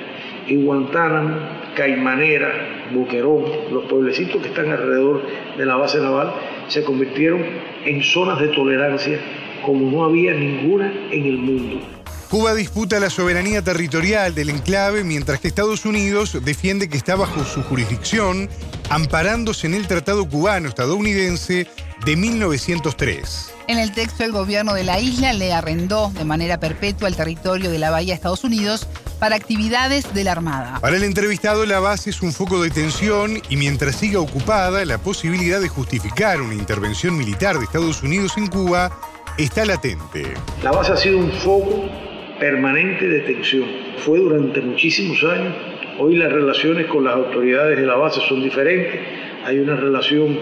Y 0.48 0.56
Guantánamo, 0.56 1.36
Caimanera, 1.76 2.52
Boquerón, 2.92 3.44
los 3.72 3.86
pueblecitos 3.86 4.42
que 4.42 4.48
están 4.48 4.72
alrededor 4.72 5.22
de 5.58 5.66
la 5.66 5.76
base 5.76 6.00
naval 6.00 6.34
se 6.68 6.84
convirtieron 6.84 7.44
en 7.86 8.02
zonas 8.02 8.40
de 8.40 8.48
tolerancia 8.48 9.20
como 9.64 9.92
no 9.92 10.06
había 10.06 10.34
ninguna 10.34 10.92
en 11.12 11.26
el 11.26 11.38
mundo. 11.38 11.97
Cuba 12.30 12.54
disputa 12.54 13.00
la 13.00 13.10
soberanía 13.10 13.62
territorial 13.62 14.36
del 14.36 14.50
enclave 14.50 15.06
mientras 15.06 15.40
que 15.40 15.48
Estados 15.48 15.86
Unidos 15.86 16.38
defiende 16.44 16.90
que 16.90 16.98
está 16.98 17.16
bajo 17.16 17.46
su 17.46 17.64
jurisdicción, 17.64 18.50
amparándose 18.90 19.66
en 19.68 19.74
el 19.74 19.88
Tratado 19.88 20.28
Cubano-Estadounidense 20.28 21.68
de 22.06 22.16
1903. 22.18 23.54
En 23.70 23.78
el 23.78 23.94
texto, 23.94 24.26
el 24.26 24.34
gobierno 24.34 24.74
de 24.74 24.84
la 24.84 25.00
isla 25.00 25.32
le 25.32 25.54
arrendó 25.54 26.12
de 26.18 26.26
manera 26.26 26.60
perpetua 26.60 27.08
el 27.08 27.16
territorio 27.16 27.72
de 27.72 27.80
la 27.80 27.92
Bahía 27.92 28.14
de 28.14 28.16
Estados 28.16 28.44
Unidos 28.44 28.88
para 29.20 29.38
actividades 29.38 30.14
de 30.14 30.26
la 30.26 30.34
Armada. 30.34 30.80
Para 30.82 30.98
el 30.98 31.04
entrevistado, 31.04 31.66
la 31.66 31.80
base 31.80 32.10
es 32.10 32.22
un 32.22 32.34
foco 32.34 32.62
de 32.62 32.70
tensión 32.70 33.42
y 33.50 33.56
mientras 33.56 33.96
siga 33.96 34.20
ocupada, 34.20 34.84
la 34.84 34.98
posibilidad 34.98 35.62
de 35.62 35.70
justificar 35.70 36.42
una 36.42 36.56
intervención 36.56 37.18
militar 37.18 37.58
de 37.58 37.64
Estados 37.64 38.04
Unidos 38.04 38.34
en 38.38 38.48
Cuba 38.48 38.92
está 39.38 39.66
latente. 39.66 40.34
La 40.62 40.72
base 40.72 40.92
ha 40.92 40.98
sido 40.98 41.20
un 41.20 41.32
foco 41.32 42.07
permanente 42.40 43.08
de 43.08 43.20
tensión. 43.22 43.66
Fue 43.98 44.20
durante 44.20 44.62
muchísimos 44.62 45.24
años. 45.24 45.54
Hoy 46.00 46.16
las 46.16 46.32
relaciones 46.32 46.86
con 46.88 47.04
las 47.04 47.16
autoridades 47.16 47.78
de 47.80 47.86
la 47.86 47.96
base 47.96 48.22
son 48.28 48.44
diferentes. 48.44 49.00
Hay 49.46 49.60
una 49.60 49.76
relación 49.76 50.38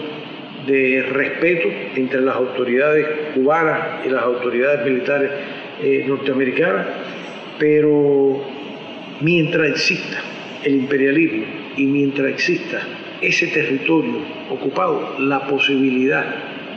de 0.66 1.02
respeto 1.02 1.68
entre 1.94 2.20
las 2.20 2.36
autoridades 2.36 3.06
cubanas 3.34 4.04
y 4.04 4.08
las 4.08 4.22
autoridades 4.22 4.84
militares 4.84 5.30
eh, 5.82 6.04
norteamericanas, 6.06 6.86
pero 7.58 8.42
mientras 9.20 9.70
exista 9.70 10.18
el 10.64 10.74
imperialismo 10.74 11.44
y 11.76 11.86
mientras 11.86 12.28
exista 12.30 12.80
ese 13.20 13.46
territorio 13.46 14.16
ocupado, 14.50 15.16
la 15.20 15.46
posibilidad 15.46 16.24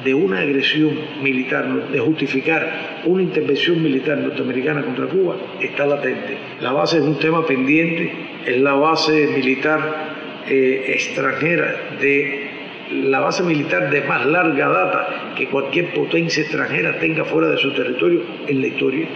de 0.04 0.14
una 0.14 0.40
agresión 0.40 0.92
militar, 1.22 1.90
de 1.92 2.00
justificar 2.00 3.02
una 3.06 3.24
intervención 3.24 3.82
militar 3.82 4.18
norteamericana 4.18 4.84
contra 4.84 5.08
Cuba, 5.08 5.36
está 5.60 5.86
latente. 5.86 6.38
La 6.62 6.72
base 6.72 6.98
es 6.98 7.04
un 7.04 7.20
tema 7.20 7.46
pendiente, 7.46 8.12
es 8.46 8.62
la 8.62 8.74
base 8.74 9.28
militar 9.36 10.44
eh, 10.48 10.86
extranjera 10.94 11.76
de 12.00 12.50
la 12.92 13.20
base 13.20 13.44
militar 13.44 13.92
de 13.92 14.02
más 14.02 14.26
larga 14.26 14.68
data 14.68 15.34
que 15.38 15.48
cualquier 15.48 15.94
potencia 15.94 16.42
extranjera 16.42 16.98
tenga 17.00 17.24
fuera 17.24 17.50
de 17.50 17.58
su 17.58 17.72
territorio 17.74 18.24
en 18.48 18.62
la 18.62 18.68
historia. 18.68 19.08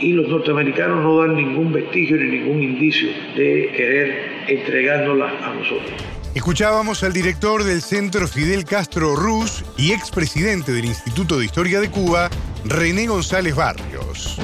Y 0.00 0.12
los 0.12 0.28
norteamericanos 0.28 1.02
no 1.02 1.18
dan 1.18 1.36
ningún 1.36 1.72
vestigio 1.72 2.16
ni 2.16 2.38
ningún 2.38 2.62
indicio 2.62 3.08
de 3.36 3.70
querer 3.76 4.14
entregárnosla 4.48 5.32
a 5.44 5.54
nosotros. 5.54 6.23
Escuchábamos 6.34 7.04
al 7.04 7.12
director 7.12 7.62
del 7.62 7.80
Centro 7.80 8.26
Fidel 8.26 8.64
Castro 8.64 9.14
Ruz 9.14 9.64
y 9.76 9.92
expresidente 9.92 10.72
del 10.72 10.84
Instituto 10.84 11.38
de 11.38 11.44
Historia 11.44 11.80
de 11.80 11.92
Cuba, 11.92 12.28
René 12.64 13.06
González 13.06 13.54
Barrios. 13.54 14.36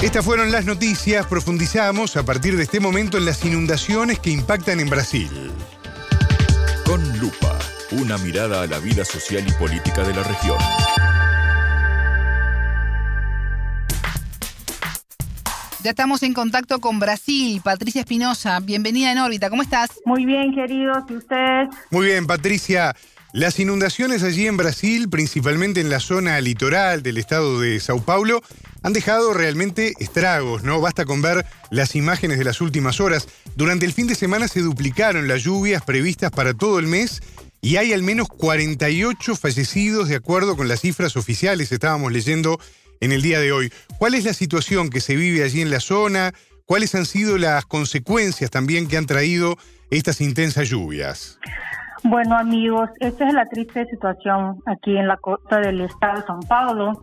Estas 0.00 0.24
fueron 0.24 0.50
las 0.50 0.64
noticias. 0.64 1.26
Profundizamos 1.26 2.16
a 2.16 2.24
partir 2.24 2.56
de 2.56 2.62
este 2.62 2.80
momento 2.80 3.18
en 3.18 3.26
las 3.26 3.44
inundaciones 3.44 4.18
que 4.18 4.30
impactan 4.30 4.80
en 4.80 4.88
Brasil. 4.88 5.30
Con 6.86 7.18
lupa, 7.18 7.58
una 7.90 8.16
mirada 8.16 8.62
a 8.62 8.66
la 8.66 8.78
vida 8.78 9.04
social 9.04 9.44
y 9.46 9.52
política 9.52 10.04
de 10.04 10.14
la 10.14 10.22
región. 10.22 10.58
Ya 15.84 15.90
estamos 15.90 16.22
en 16.22 16.32
contacto 16.32 16.80
con 16.80 16.98
Brasil. 16.98 17.60
Patricia 17.62 18.00
Espinosa, 18.00 18.58
bienvenida 18.60 19.12
en 19.12 19.18
órbita. 19.18 19.50
¿Cómo 19.50 19.60
estás? 19.60 19.90
Muy 20.06 20.24
bien, 20.24 20.54
queridos. 20.54 21.04
¿Y 21.10 21.16
ustedes? 21.16 21.68
Muy 21.90 22.06
bien, 22.06 22.26
Patricia. 22.26 22.96
Las 23.34 23.60
inundaciones 23.60 24.22
allí 24.22 24.46
en 24.46 24.56
Brasil, 24.56 25.10
principalmente 25.10 25.82
en 25.82 25.90
la 25.90 26.00
zona 26.00 26.40
litoral 26.40 27.02
del 27.02 27.18
estado 27.18 27.60
de 27.60 27.78
Sao 27.80 28.00
Paulo, 28.00 28.40
han 28.82 28.94
dejado 28.94 29.34
realmente 29.34 29.92
estragos, 29.98 30.62
¿no? 30.62 30.80
Basta 30.80 31.04
con 31.04 31.20
ver 31.20 31.44
las 31.70 31.94
imágenes 31.96 32.38
de 32.38 32.44
las 32.44 32.62
últimas 32.62 32.98
horas. 32.98 33.28
Durante 33.54 33.84
el 33.84 33.92
fin 33.92 34.06
de 34.06 34.14
semana 34.14 34.48
se 34.48 34.60
duplicaron 34.60 35.28
las 35.28 35.42
lluvias 35.42 35.82
previstas 35.84 36.30
para 36.30 36.54
todo 36.54 36.78
el 36.78 36.86
mes 36.86 37.20
y 37.60 37.76
hay 37.76 37.92
al 37.92 38.02
menos 38.02 38.28
48 38.28 39.36
fallecidos 39.36 40.08
de 40.08 40.16
acuerdo 40.16 40.56
con 40.56 40.66
las 40.66 40.80
cifras 40.80 41.14
oficiales, 41.16 41.72
estábamos 41.72 42.10
leyendo 42.10 42.58
en 43.00 43.12
el 43.12 43.22
día 43.22 43.40
de 43.40 43.52
hoy. 43.52 43.72
¿Cuál 43.98 44.14
es 44.14 44.24
la 44.24 44.32
situación 44.32 44.90
que 44.90 45.00
se 45.00 45.16
vive 45.16 45.44
allí 45.44 45.60
en 45.60 45.70
la 45.70 45.80
zona? 45.80 46.32
¿Cuáles 46.66 46.94
han 46.94 47.04
sido 47.04 47.38
las 47.38 47.64
consecuencias 47.66 48.50
también 48.50 48.88
que 48.88 48.96
han 48.96 49.06
traído 49.06 49.56
estas 49.90 50.20
intensas 50.20 50.68
lluvias? 50.68 51.38
Bueno, 52.02 52.36
amigos, 52.36 52.90
esta 53.00 53.26
es 53.26 53.34
la 53.34 53.46
triste 53.46 53.86
situación 53.86 54.62
aquí 54.66 54.96
en 54.96 55.08
la 55.08 55.16
costa 55.16 55.58
del 55.60 55.80
estado 55.80 56.20
de 56.20 56.26
São 56.26 56.46
Paulo. 56.46 57.02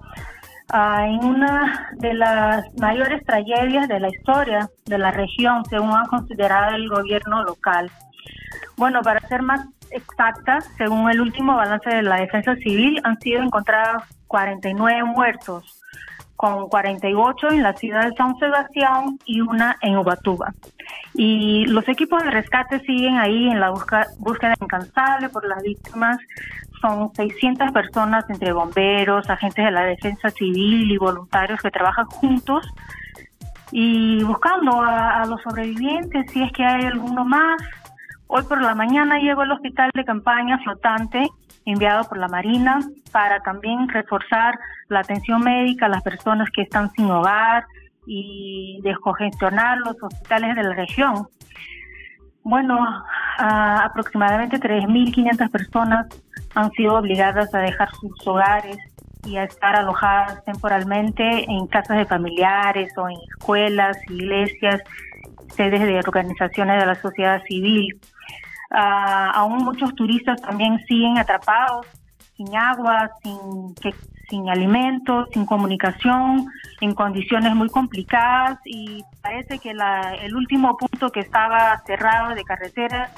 Ah, 0.70 1.06
en 1.08 1.26
una 1.26 1.90
de 1.98 2.14
las 2.14 2.64
mayores 2.78 3.26
tragedias 3.26 3.88
de 3.88 4.00
la 4.00 4.10
historia 4.10 4.70
de 4.86 4.98
la 4.98 5.12
región, 5.12 5.66
según 5.66 5.92
ha 5.92 6.08
considerado 6.08 6.76
el 6.76 6.88
gobierno 6.88 7.44
local. 7.44 7.92
Bueno, 8.78 9.02
para 9.02 9.20
ser 9.28 9.42
más 9.42 9.68
exacta, 9.90 10.60
según 10.78 11.10
el 11.10 11.20
último 11.20 11.56
balance 11.56 11.90
de 11.90 12.04
la 12.04 12.18
Defensa 12.18 12.56
Civil, 12.56 13.02
han 13.04 13.20
sido 13.20 13.42
encontrados 13.42 14.04
49 14.32 15.04
muertos, 15.04 15.82
con 16.38 16.70
48 16.70 17.50
en 17.52 17.64
la 17.64 17.74
ciudad 17.74 18.06
de 18.06 18.16
San 18.16 18.36
Sebastián 18.38 19.20
y 19.26 19.42
una 19.42 19.76
en 19.82 19.98
Ubatuba. 19.98 20.54
Y 21.14 21.66
los 21.66 21.88
equipos 21.90 22.24
de 22.24 22.32
rescate 22.32 22.80
siguen 22.80 23.18
ahí 23.18 23.50
en 23.50 23.60
la 23.60 23.72
búsqueda 23.72 24.56
incansable 24.60 25.28
por 25.28 25.46
las 25.46 25.62
víctimas. 25.62 26.18
Son 26.82 27.14
600 27.14 27.72
personas 27.74 28.28
entre 28.30 28.54
bomberos, 28.54 29.30
agentes 29.30 29.66
de 29.66 29.72
la 29.72 29.84
defensa 29.84 30.30
civil 30.30 30.90
y 30.90 30.98
voluntarios 30.98 31.62
que 31.62 31.70
trabajan 31.70 32.06
juntos 32.06 32.66
y 33.74 34.24
buscando 34.24 34.82
a, 34.82 35.22
a 35.22 35.26
los 35.26 35.42
sobrevivientes, 35.42 36.32
si 36.32 36.42
es 36.42 36.52
que 36.54 36.64
hay 36.64 36.86
alguno 36.86 37.26
más. 37.26 37.62
Hoy 38.28 38.44
por 38.44 38.62
la 38.62 38.76
mañana 38.76 39.20
llegó 39.20 39.42
al 39.42 39.52
hospital 39.52 39.92
de 39.94 40.06
campaña 40.06 40.58
flotante 40.60 41.30
enviado 41.66 42.04
por 42.06 42.18
la 42.18 42.28
Marina 42.28 42.80
para 43.12 43.42
también 43.42 43.88
reforzar 43.90 44.58
la 44.88 45.00
atención 45.00 45.42
médica 45.44 45.86
a 45.86 45.90
las 45.90 46.04
personas 46.04 46.50
que 46.52 46.64
están 46.64 46.92
sin 46.92 47.06
hogar 47.06 47.66
y 48.06 48.80
descongestionar 48.84 49.78
los 49.80 49.96
hospitales 50.02 50.56
de 50.56 50.64
la 50.64 50.74
región. 50.74 51.28
Bueno, 52.44 52.80
aproximadamente 53.38 54.60
3.500 54.60 55.52
personas 55.52 56.08
han 56.56 56.72
sido 56.72 56.96
obligadas 56.96 57.54
a 57.54 57.60
dejar 57.60 57.90
sus 57.96 58.28
hogares 58.28 58.78
y 59.26 59.38
a 59.38 59.44
estar 59.44 59.76
alojadas 59.76 60.44
temporalmente 60.46 61.46
en 61.50 61.68
casas 61.68 61.98
de 61.98 62.06
familiares 62.06 62.92
o 62.98 63.08
en 63.08 63.18
escuelas, 63.38 63.98
iglesias, 64.10 64.82
sedes 65.50 65.82
de 65.82 66.00
organizaciones 66.00 66.80
de 66.80 66.86
la 66.88 66.96
sociedad 66.96 67.44
civil. 67.44 68.00
Ah, 68.72 69.32
aún 69.36 69.66
muchos 69.66 69.94
turistas 69.96 70.42
también 70.42 70.80
siguen 70.88 71.18
atrapados 71.18 71.86
sin 72.38 72.56
agua, 72.56 73.12
sin, 73.22 73.76
sin 74.30 74.50
alimentos, 74.50 75.28
sin 75.34 75.46
comunicación, 75.46 76.48
en 76.80 76.96
condiciones 76.96 77.54
muy 77.54 77.70
complicadas 77.70 78.60
y 78.66 79.04
parece 79.22 79.60
que 79.60 79.72
el 79.72 80.36
último 80.36 80.78
punto 80.78 81.12
que 81.12 81.20
estaba 81.20 81.84
cerrado 81.86 82.34
de 82.34 82.44
carretera 82.44 83.12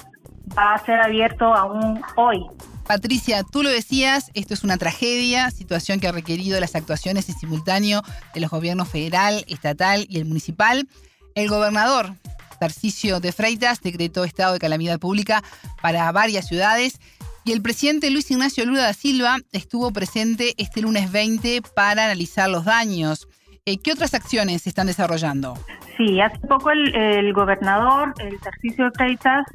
va 0.58 0.74
a 0.74 0.78
ser 0.78 1.00
abierto 1.00 1.54
aún 1.54 2.02
hoy. 2.16 2.44
Patricia, 2.86 3.44
tú 3.44 3.62
lo 3.62 3.70
decías, 3.70 4.30
esto 4.34 4.52
es 4.52 4.62
una 4.62 4.76
tragedia, 4.76 5.50
situación 5.50 6.00
que 6.00 6.08
ha 6.08 6.12
requerido 6.12 6.60
las 6.60 6.74
actuaciones 6.74 7.28
en 7.30 7.34
simultáneo 7.36 8.02
de 8.34 8.40
los 8.40 8.50
gobiernos 8.50 8.90
federal, 8.90 9.44
estatal 9.48 10.04
y 10.10 10.18
el 10.18 10.26
municipal. 10.26 10.86
El 11.34 11.48
gobernador 11.48 12.12
Tarcisio 12.58 13.20
de 13.20 13.32
Freitas 13.32 13.80
decretó 13.80 14.24
estado 14.24 14.54
de 14.54 14.58
calamidad 14.58 14.98
pública 14.98 15.42
para 15.82 16.10
varias 16.12 16.46
ciudades 16.46 17.00
y 17.44 17.52
el 17.52 17.60
presidente 17.60 18.10
Luis 18.10 18.30
Ignacio 18.30 18.64
Lula 18.64 18.82
da 18.82 18.92
Silva 18.94 19.36
estuvo 19.52 19.92
presente 19.92 20.54
este 20.56 20.80
lunes 20.80 21.12
20 21.12 21.60
para 21.74 22.04
analizar 22.04 22.48
los 22.48 22.64
daños. 22.64 23.28
Eh, 23.66 23.76
¿Qué 23.82 23.92
otras 23.92 24.14
acciones 24.14 24.62
se 24.62 24.70
están 24.70 24.86
desarrollando? 24.86 25.54
Sí, 25.98 26.20
hace 26.20 26.38
poco 26.46 26.70
el, 26.70 27.32
gobernador, 27.34 28.14
el 28.18 28.40
Tarcisio 28.40 28.86
de 28.86 28.90
Freitas, 28.92 29.46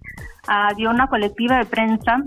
ah, 0.48 0.70
dio 0.78 0.92
una 0.92 1.08
colectiva 1.08 1.58
de 1.58 1.66
prensa 1.66 2.18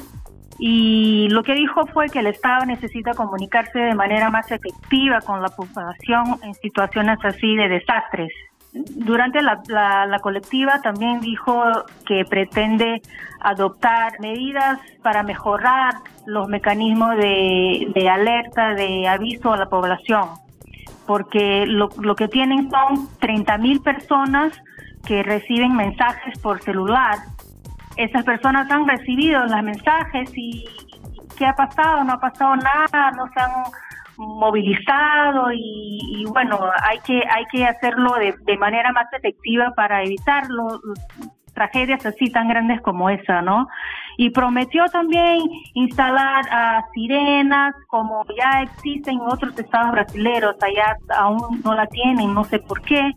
y 0.59 1.29
lo 1.31 1.43
que 1.45 1.55
dijo 1.55 1.87
fue 1.87 2.09
que 2.09 2.19
el 2.19 2.27
Estado 2.27 2.67
necesita 2.67 3.15
comunicarse 3.15 3.79
de 3.79 3.95
manera 3.95 4.31
más 4.31 4.51
efectiva 4.51 5.21
con 5.21 5.41
la 5.43 5.49
población 5.49 6.41
en 6.43 6.55
situaciones 6.55 7.19
así 7.25 7.55
de 7.57 7.69
desastres 7.69 8.33
durante 8.73 9.43
la, 9.43 9.61
la, 10.07 10.19
colectiva 10.21 10.81
también 10.81 11.21
dijo 11.21 11.63
que 12.07 12.25
pretende 12.25 13.03
adoptar 13.41 14.19
medidas 14.21 14.79
para 15.03 15.23
mejorar 15.23 15.95
los 16.27 16.49
mecanismos 16.49 17.17
de, 17.17 18.09
alerta, 18.11 18.75
de 18.75 19.07
aviso 19.07 19.53
a 19.53 19.59
la 19.59 19.67
población, 19.67 20.29
porque 21.07 21.67
lo, 21.67 21.91
que 22.17 22.29
tienen 22.29 22.71
son 22.71 23.09
30 23.19 23.59
mil 23.59 23.81
personas 23.81 24.53
que 25.07 25.23
reciben 25.23 25.77
mensajes 25.77 26.39
por 26.39 26.63
celular. 26.63 27.19
Esas 27.97 28.25
personas 28.25 28.71
han 28.71 28.89
recibido 28.89 29.45
los 29.45 29.63
mensajes 29.63 30.31
y 30.35 30.65
¿qué 31.37 31.45
ha 31.45 31.55
pasado? 31.55 32.05
No 32.05 32.15
ha 32.15 32.21
pasado 32.21 32.57
nada, 32.57 33.11
no 33.11 33.29
se 33.35 33.41
han 33.41 33.51
movilizado 34.17 35.53
y, 35.53 36.25
bueno, 36.29 36.59
hay 36.83 36.99
que, 37.01 37.23
hay 37.29 37.45
que 37.51 37.65
hacerlo 37.67 38.15
de, 38.17 38.59
manera 38.59 38.93
más 38.93 39.07
efectiva 39.13 39.73
para 39.75 40.03
evitar 40.03 40.45
tragedias 41.55 42.05
así 42.07 42.31
tan 42.31 42.49
grandes 42.49 42.81
como 42.81 43.11
esa, 43.11 43.43
¿no? 43.43 43.69
Y 44.17 44.31
prometió 44.31 44.85
también 44.87 45.39
instalar 45.75 46.45
uh, 46.45 46.93
sirenas 46.93 47.75
como 47.89 48.25
ya 48.37 48.63
existen 48.63 49.15
en 49.15 49.21
otros 49.23 49.59
estados 49.59 49.93
brasileños, 49.93 50.57
allá 50.63 50.97
aún 51.17 51.61
no 51.65 51.75
la 51.75 51.87
tienen, 51.87 52.33
no 52.33 52.45
sé 52.45 52.59
por 52.59 52.81
qué, 52.83 53.13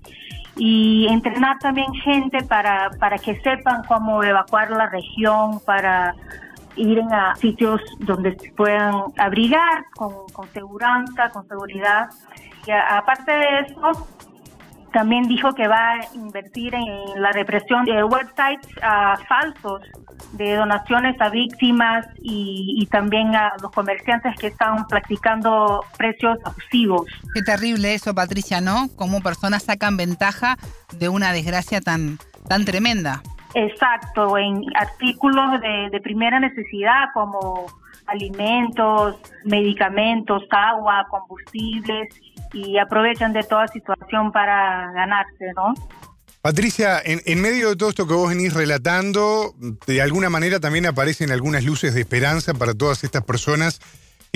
y 0.58 1.08
entrenar 1.10 1.60
también 1.60 1.94
gente 1.94 2.44
para, 2.44 2.90
para 3.00 3.18
que 3.18 3.36
sepan 3.42 3.84
cómo 3.88 4.24
evacuar 4.24 4.72
la 4.72 4.88
región, 4.88 5.60
para 5.66 6.16
ir 6.76 7.02
a 7.12 7.36
sitios 7.36 7.82
donde 8.00 8.38
se 8.40 8.52
puedan 8.52 8.96
abrigar 9.18 9.86
con, 9.96 10.28
con 10.34 10.48
con 10.48 11.48
seguridad. 11.48 12.10
Y 12.66 12.72
aparte 12.72 13.32
de 13.32 13.60
eso, 13.60 14.08
también 14.96 15.28
dijo 15.28 15.54
que 15.54 15.68
va 15.68 15.96
a 15.96 16.14
invertir 16.14 16.74
en 16.74 17.22
la 17.22 17.34
represión 17.34 17.84
de 17.84 18.02
websites 18.06 18.66
uh, 18.78 19.22
falsos 19.28 19.82
de 20.32 20.56
donaciones 20.56 21.20
a 21.20 21.30
víctimas 21.30 22.06
y, 22.22 22.88
también 22.90 23.36
a 23.36 23.52
los 23.62 23.72
comerciantes 23.72 24.34
que 24.40 24.48
están 24.48 24.88
practicando 24.88 25.84
precios 25.98 26.38
abusivos. 26.46 27.08
Qué 27.34 27.42
terrible 27.42 27.94
eso, 27.94 28.16
Patricia, 28.16 28.62
¿no? 28.62 28.88
Cómo 28.96 29.20
personas 29.20 29.64
sacan 29.64 29.98
ventaja 29.98 30.58
de 30.98 31.10
una 31.10 31.34
desgracia 31.34 31.82
tan, 31.82 32.18
tan 32.48 32.64
tremenda. 32.64 33.22
Exacto, 33.56 34.38
en 34.38 34.64
artículos 34.76 35.62
de, 35.62 35.90
de 35.90 36.02
primera 36.02 36.40
necesidad 36.40 37.06
como 37.14 37.66
alimentos, 38.08 39.16
medicamentos, 39.44 40.44
agua, 40.52 41.08
combustibles 41.10 42.10
y 42.54 42.78
aprovechan 42.78 43.34
de 43.34 43.44
toda 43.44 43.68
situación 43.68 44.32
para 44.32 44.92
ganarse, 44.92 45.46
¿no? 45.56 45.74
Patricia, 46.42 47.02
en, 47.04 47.42
medio 47.42 47.70
de 47.70 47.76
todo 47.76 47.90
esto 47.90 48.08
que 48.08 48.14
vos 48.14 48.30
venís 48.30 48.54
relatando, 48.54 49.56
de 49.88 50.02
alguna 50.02 50.30
manera 50.30 50.60
también 50.60 50.86
aparecen 50.86 51.32
algunas 51.32 51.64
luces 51.64 51.96
de 51.96 52.02
esperanza 52.02 52.54
para 52.54 52.76
todas 52.76 53.04
estas 53.04 53.24
personas 53.24 53.82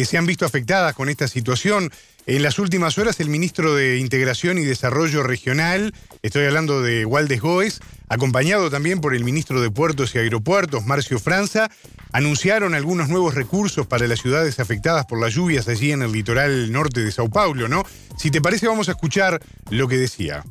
se 0.06 0.18
han 0.18 0.26
visto 0.26 0.46
afectadas 0.46 0.94
con 0.94 1.10
esta 1.10 1.28
situación. 1.28 1.92
En 2.26 2.44
las 2.44 2.60
últimas 2.60 2.98
horas, 2.98 3.20
el 3.20 3.30
ministro 3.30 3.74
de 3.74 3.98
Integración 3.98 4.58
y 4.58 4.64
Desarrollo 4.64 5.24
Regional, 5.24 5.94
estoy 6.22 6.46
hablando 6.46 6.82
de 6.82 7.06
Waldes 7.06 7.42
Goes, 7.42 7.80
acompañado 8.08 8.70
también 8.70 9.02
por 9.02 9.16
el 9.16 9.24
ministro 9.24 9.62
de 9.62 9.72
Puertos 9.72 10.14
y 10.14 10.20
Aeropuertos, 10.20 10.86
Marcio 10.86 11.18
Franza, 11.18 11.72
anunciaron 12.12 12.76
algunos 12.76 13.10
nuevos 13.10 13.36
recursos 13.36 13.88
para 13.88 14.08
las 14.08 14.22
ciudades 14.22 14.60
afectadas 14.60 15.06
por 15.06 15.20
las 15.20 15.34
lluvias 15.34 15.68
allí 15.68 15.92
en 15.92 16.04
el 16.04 16.12
litoral 16.12 16.72
norte 16.72 17.02
de 17.02 17.12
Sao 17.12 17.30
Paulo, 17.30 17.68
¿no? 17.68 17.84
Si 18.18 18.30
te 18.30 18.42
parece, 18.42 18.68
vamos 18.68 18.90
a 18.90 18.92
escuchar 18.92 19.40
lo 19.70 19.88
que 19.88 19.98
decía. 19.98 20.44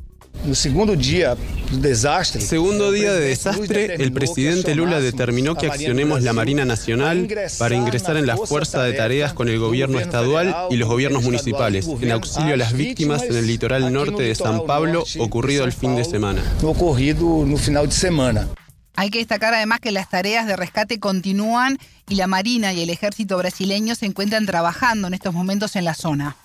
El 0.45 0.55
segundo 0.55 0.95
día 0.95 1.35
de 1.35 1.89
desastre, 1.89 2.41
segundo 2.41 2.91
día 2.91 3.11
de 3.11 3.19
desastre, 3.19 3.95
el 3.95 4.13
presidente 4.13 4.73
Lula 4.73 4.99
determinó 5.01 5.55
que 5.55 5.67
accionemos 5.67 6.23
la 6.23 6.33
Marina 6.33 6.65
Nacional 6.65 7.27
para 7.57 7.75
ingresar 7.75 8.15
en 8.17 8.25
la 8.25 8.37
fuerza 8.37 8.83
de 8.83 8.93
tareas 8.93 9.33
con 9.33 9.49
el 9.49 9.59
gobierno 9.59 9.99
estadual 9.99 10.55
y 10.69 10.77
los 10.77 10.87
gobiernos 10.87 11.23
municipales 11.23 11.87
en 12.01 12.11
auxilio 12.11 12.53
a 12.53 12.57
las 12.57 12.73
víctimas 12.73 13.23
en 13.23 13.35
el 13.35 13.47
litoral 13.47 13.91
norte 13.91 14.23
de 14.23 14.33
San 14.33 14.65
Pablo 14.65 15.03
ocurrido 15.19 15.65
el 15.65 15.73
fin 15.73 15.95
de 15.95 16.05
semana. 16.05 16.41
Ocurrido 16.63 17.45
no 17.45 17.57
final 17.57 17.87
de 17.87 17.95
semana. 17.95 18.47
Hay 18.95 19.11
que 19.11 19.19
destacar 19.19 19.53
además 19.53 19.79
que 19.79 19.91
las 19.91 20.09
tareas 20.09 20.47
de 20.47 20.55
rescate 20.55 20.99
continúan 20.99 21.77
y 22.07 22.15
la 22.15 22.27
Marina 22.27 22.73
y 22.73 22.81
el 22.81 22.89
ejército 22.89 23.37
brasileño 23.37 23.95
se 23.95 24.05
encuentran 24.05 24.45
trabajando 24.45 25.07
en 25.07 25.13
estos 25.13 25.33
momentos 25.33 25.75
en 25.75 25.85
la 25.85 25.93
zona. 25.93 26.35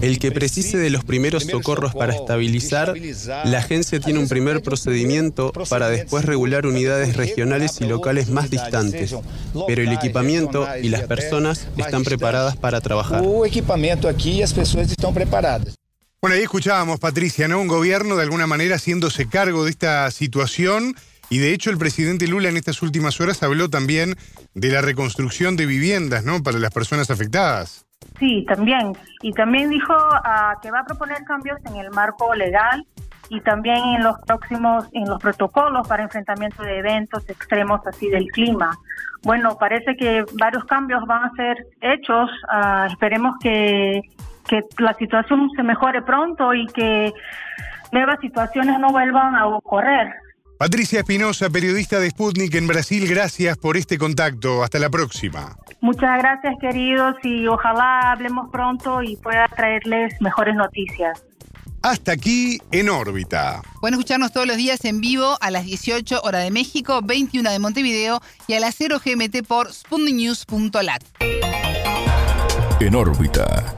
El 0.00 0.18
que 0.18 0.32
precise 0.32 0.78
de 0.78 0.90
los 0.90 1.04
primeros 1.04 1.44
socorros 1.44 1.94
para 1.94 2.14
estabilizar, 2.14 2.94
la 3.44 3.58
agencia 3.58 4.00
tiene 4.00 4.18
un 4.18 4.28
primer 4.28 4.62
procedimiento 4.62 5.52
para 5.68 5.88
después 5.88 6.24
regular 6.24 6.66
unidades 6.66 7.16
regionales 7.16 7.80
y 7.80 7.84
locales 7.84 8.28
más 8.28 8.50
distantes, 8.50 9.14
pero 9.66 9.82
el 9.82 9.92
equipamiento 9.92 10.66
y 10.80 10.88
las 10.88 11.02
personas 11.02 11.68
están 11.76 12.04
preparadas 12.04 12.56
para 12.56 12.80
trabajar. 12.80 13.22
El 13.22 13.46
equipamiento 13.46 14.08
aquí 14.08 14.32
y 14.32 14.40
las 14.40 14.52
personas 14.52 14.90
están 14.90 15.14
preparadas. 15.14 15.74
Bueno, 16.20 16.36
ahí 16.36 16.42
escuchábamos, 16.42 17.00
Patricia, 17.00 17.48
¿no? 17.48 17.60
Un 17.60 17.66
gobierno 17.66 18.16
de 18.16 18.22
alguna 18.22 18.46
manera 18.46 18.76
haciéndose 18.76 19.28
cargo 19.28 19.64
de 19.64 19.70
esta 19.70 20.10
situación. 20.12 20.94
Y 21.30 21.38
de 21.38 21.52
hecho 21.52 21.70
el 21.70 21.78
presidente 21.78 22.28
Lula 22.28 22.48
en 22.48 22.56
estas 22.56 22.82
últimas 22.82 23.20
horas 23.20 23.42
habló 23.42 23.70
también 23.70 24.16
de 24.54 24.68
la 24.68 24.82
reconstrucción 24.82 25.56
de 25.56 25.66
viviendas, 25.66 26.24
¿no? 26.24 26.42
Para 26.42 26.58
las 26.58 26.72
personas 26.72 27.10
afectadas. 27.10 27.86
Sí, 28.22 28.44
también. 28.46 28.92
Y 29.20 29.32
también 29.32 29.68
dijo 29.68 29.92
uh, 29.92 30.60
que 30.62 30.70
va 30.70 30.78
a 30.78 30.84
proponer 30.84 31.24
cambios 31.24 31.58
en 31.66 31.74
el 31.74 31.90
marco 31.90 32.32
legal 32.36 32.86
y 33.28 33.40
también 33.40 33.78
en 33.96 34.04
los 34.04 34.16
próximos, 34.24 34.88
en 34.92 35.08
los 35.08 35.20
protocolos 35.20 35.88
para 35.88 36.04
enfrentamiento 36.04 36.62
de 36.62 36.78
eventos 36.78 37.28
extremos 37.28 37.84
así 37.84 38.08
del 38.10 38.26
clima. 38.28 38.78
Bueno, 39.24 39.58
parece 39.58 39.96
que 39.96 40.24
varios 40.38 40.64
cambios 40.66 41.04
van 41.04 41.24
a 41.24 41.32
ser 41.32 41.66
hechos. 41.80 42.30
Uh, 42.44 42.92
esperemos 42.92 43.34
que, 43.42 44.02
que 44.46 44.60
la 44.78 44.94
situación 44.94 45.50
se 45.56 45.64
mejore 45.64 46.02
pronto 46.02 46.54
y 46.54 46.68
que 46.68 47.12
nuevas 47.90 48.20
situaciones 48.20 48.78
no 48.78 48.90
vuelvan 48.90 49.34
a 49.34 49.48
ocurrir. 49.48 50.12
Patricia 50.62 51.00
Espinosa, 51.00 51.50
periodista 51.50 51.98
de 51.98 52.08
Sputnik 52.10 52.54
en 52.54 52.68
Brasil, 52.68 53.04
gracias 53.08 53.58
por 53.58 53.76
este 53.76 53.98
contacto. 53.98 54.62
Hasta 54.62 54.78
la 54.78 54.90
próxima. 54.90 55.56
Muchas 55.80 56.16
gracias, 56.20 56.54
queridos, 56.60 57.16
y 57.24 57.48
ojalá 57.48 58.12
hablemos 58.12 58.48
pronto 58.52 59.02
y 59.02 59.16
pueda 59.16 59.48
traerles 59.48 60.14
mejores 60.20 60.54
noticias. 60.54 61.24
Hasta 61.82 62.12
aquí 62.12 62.60
en 62.70 62.90
órbita. 62.90 63.60
Pueden 63.80 63.94
escucharnos 63.94 64.32
todos 64.32 64.46
los 64.46 64.56
días 64.56 64.84
en 64.84 65.00
vivo 65.00 65.36
a 65.40 65.50
las 65.50 65.64
18 65.64 66.20
horas 66.22 66.44
de 66.44 66.52
México, 66.52 67.00
21 67.02 67.50
de 67.50 67.58
Montevideo 67.58 68.20
y 68.46 68.54
a 68.54 68.60
las 68.60 68.76
0 68.78 69.00
GMT 69.04 69.44
por 69.44 69.72
sputniknews.lat. 69.72 71.02
En 72.78 72.94
órbita. 72.94 73.74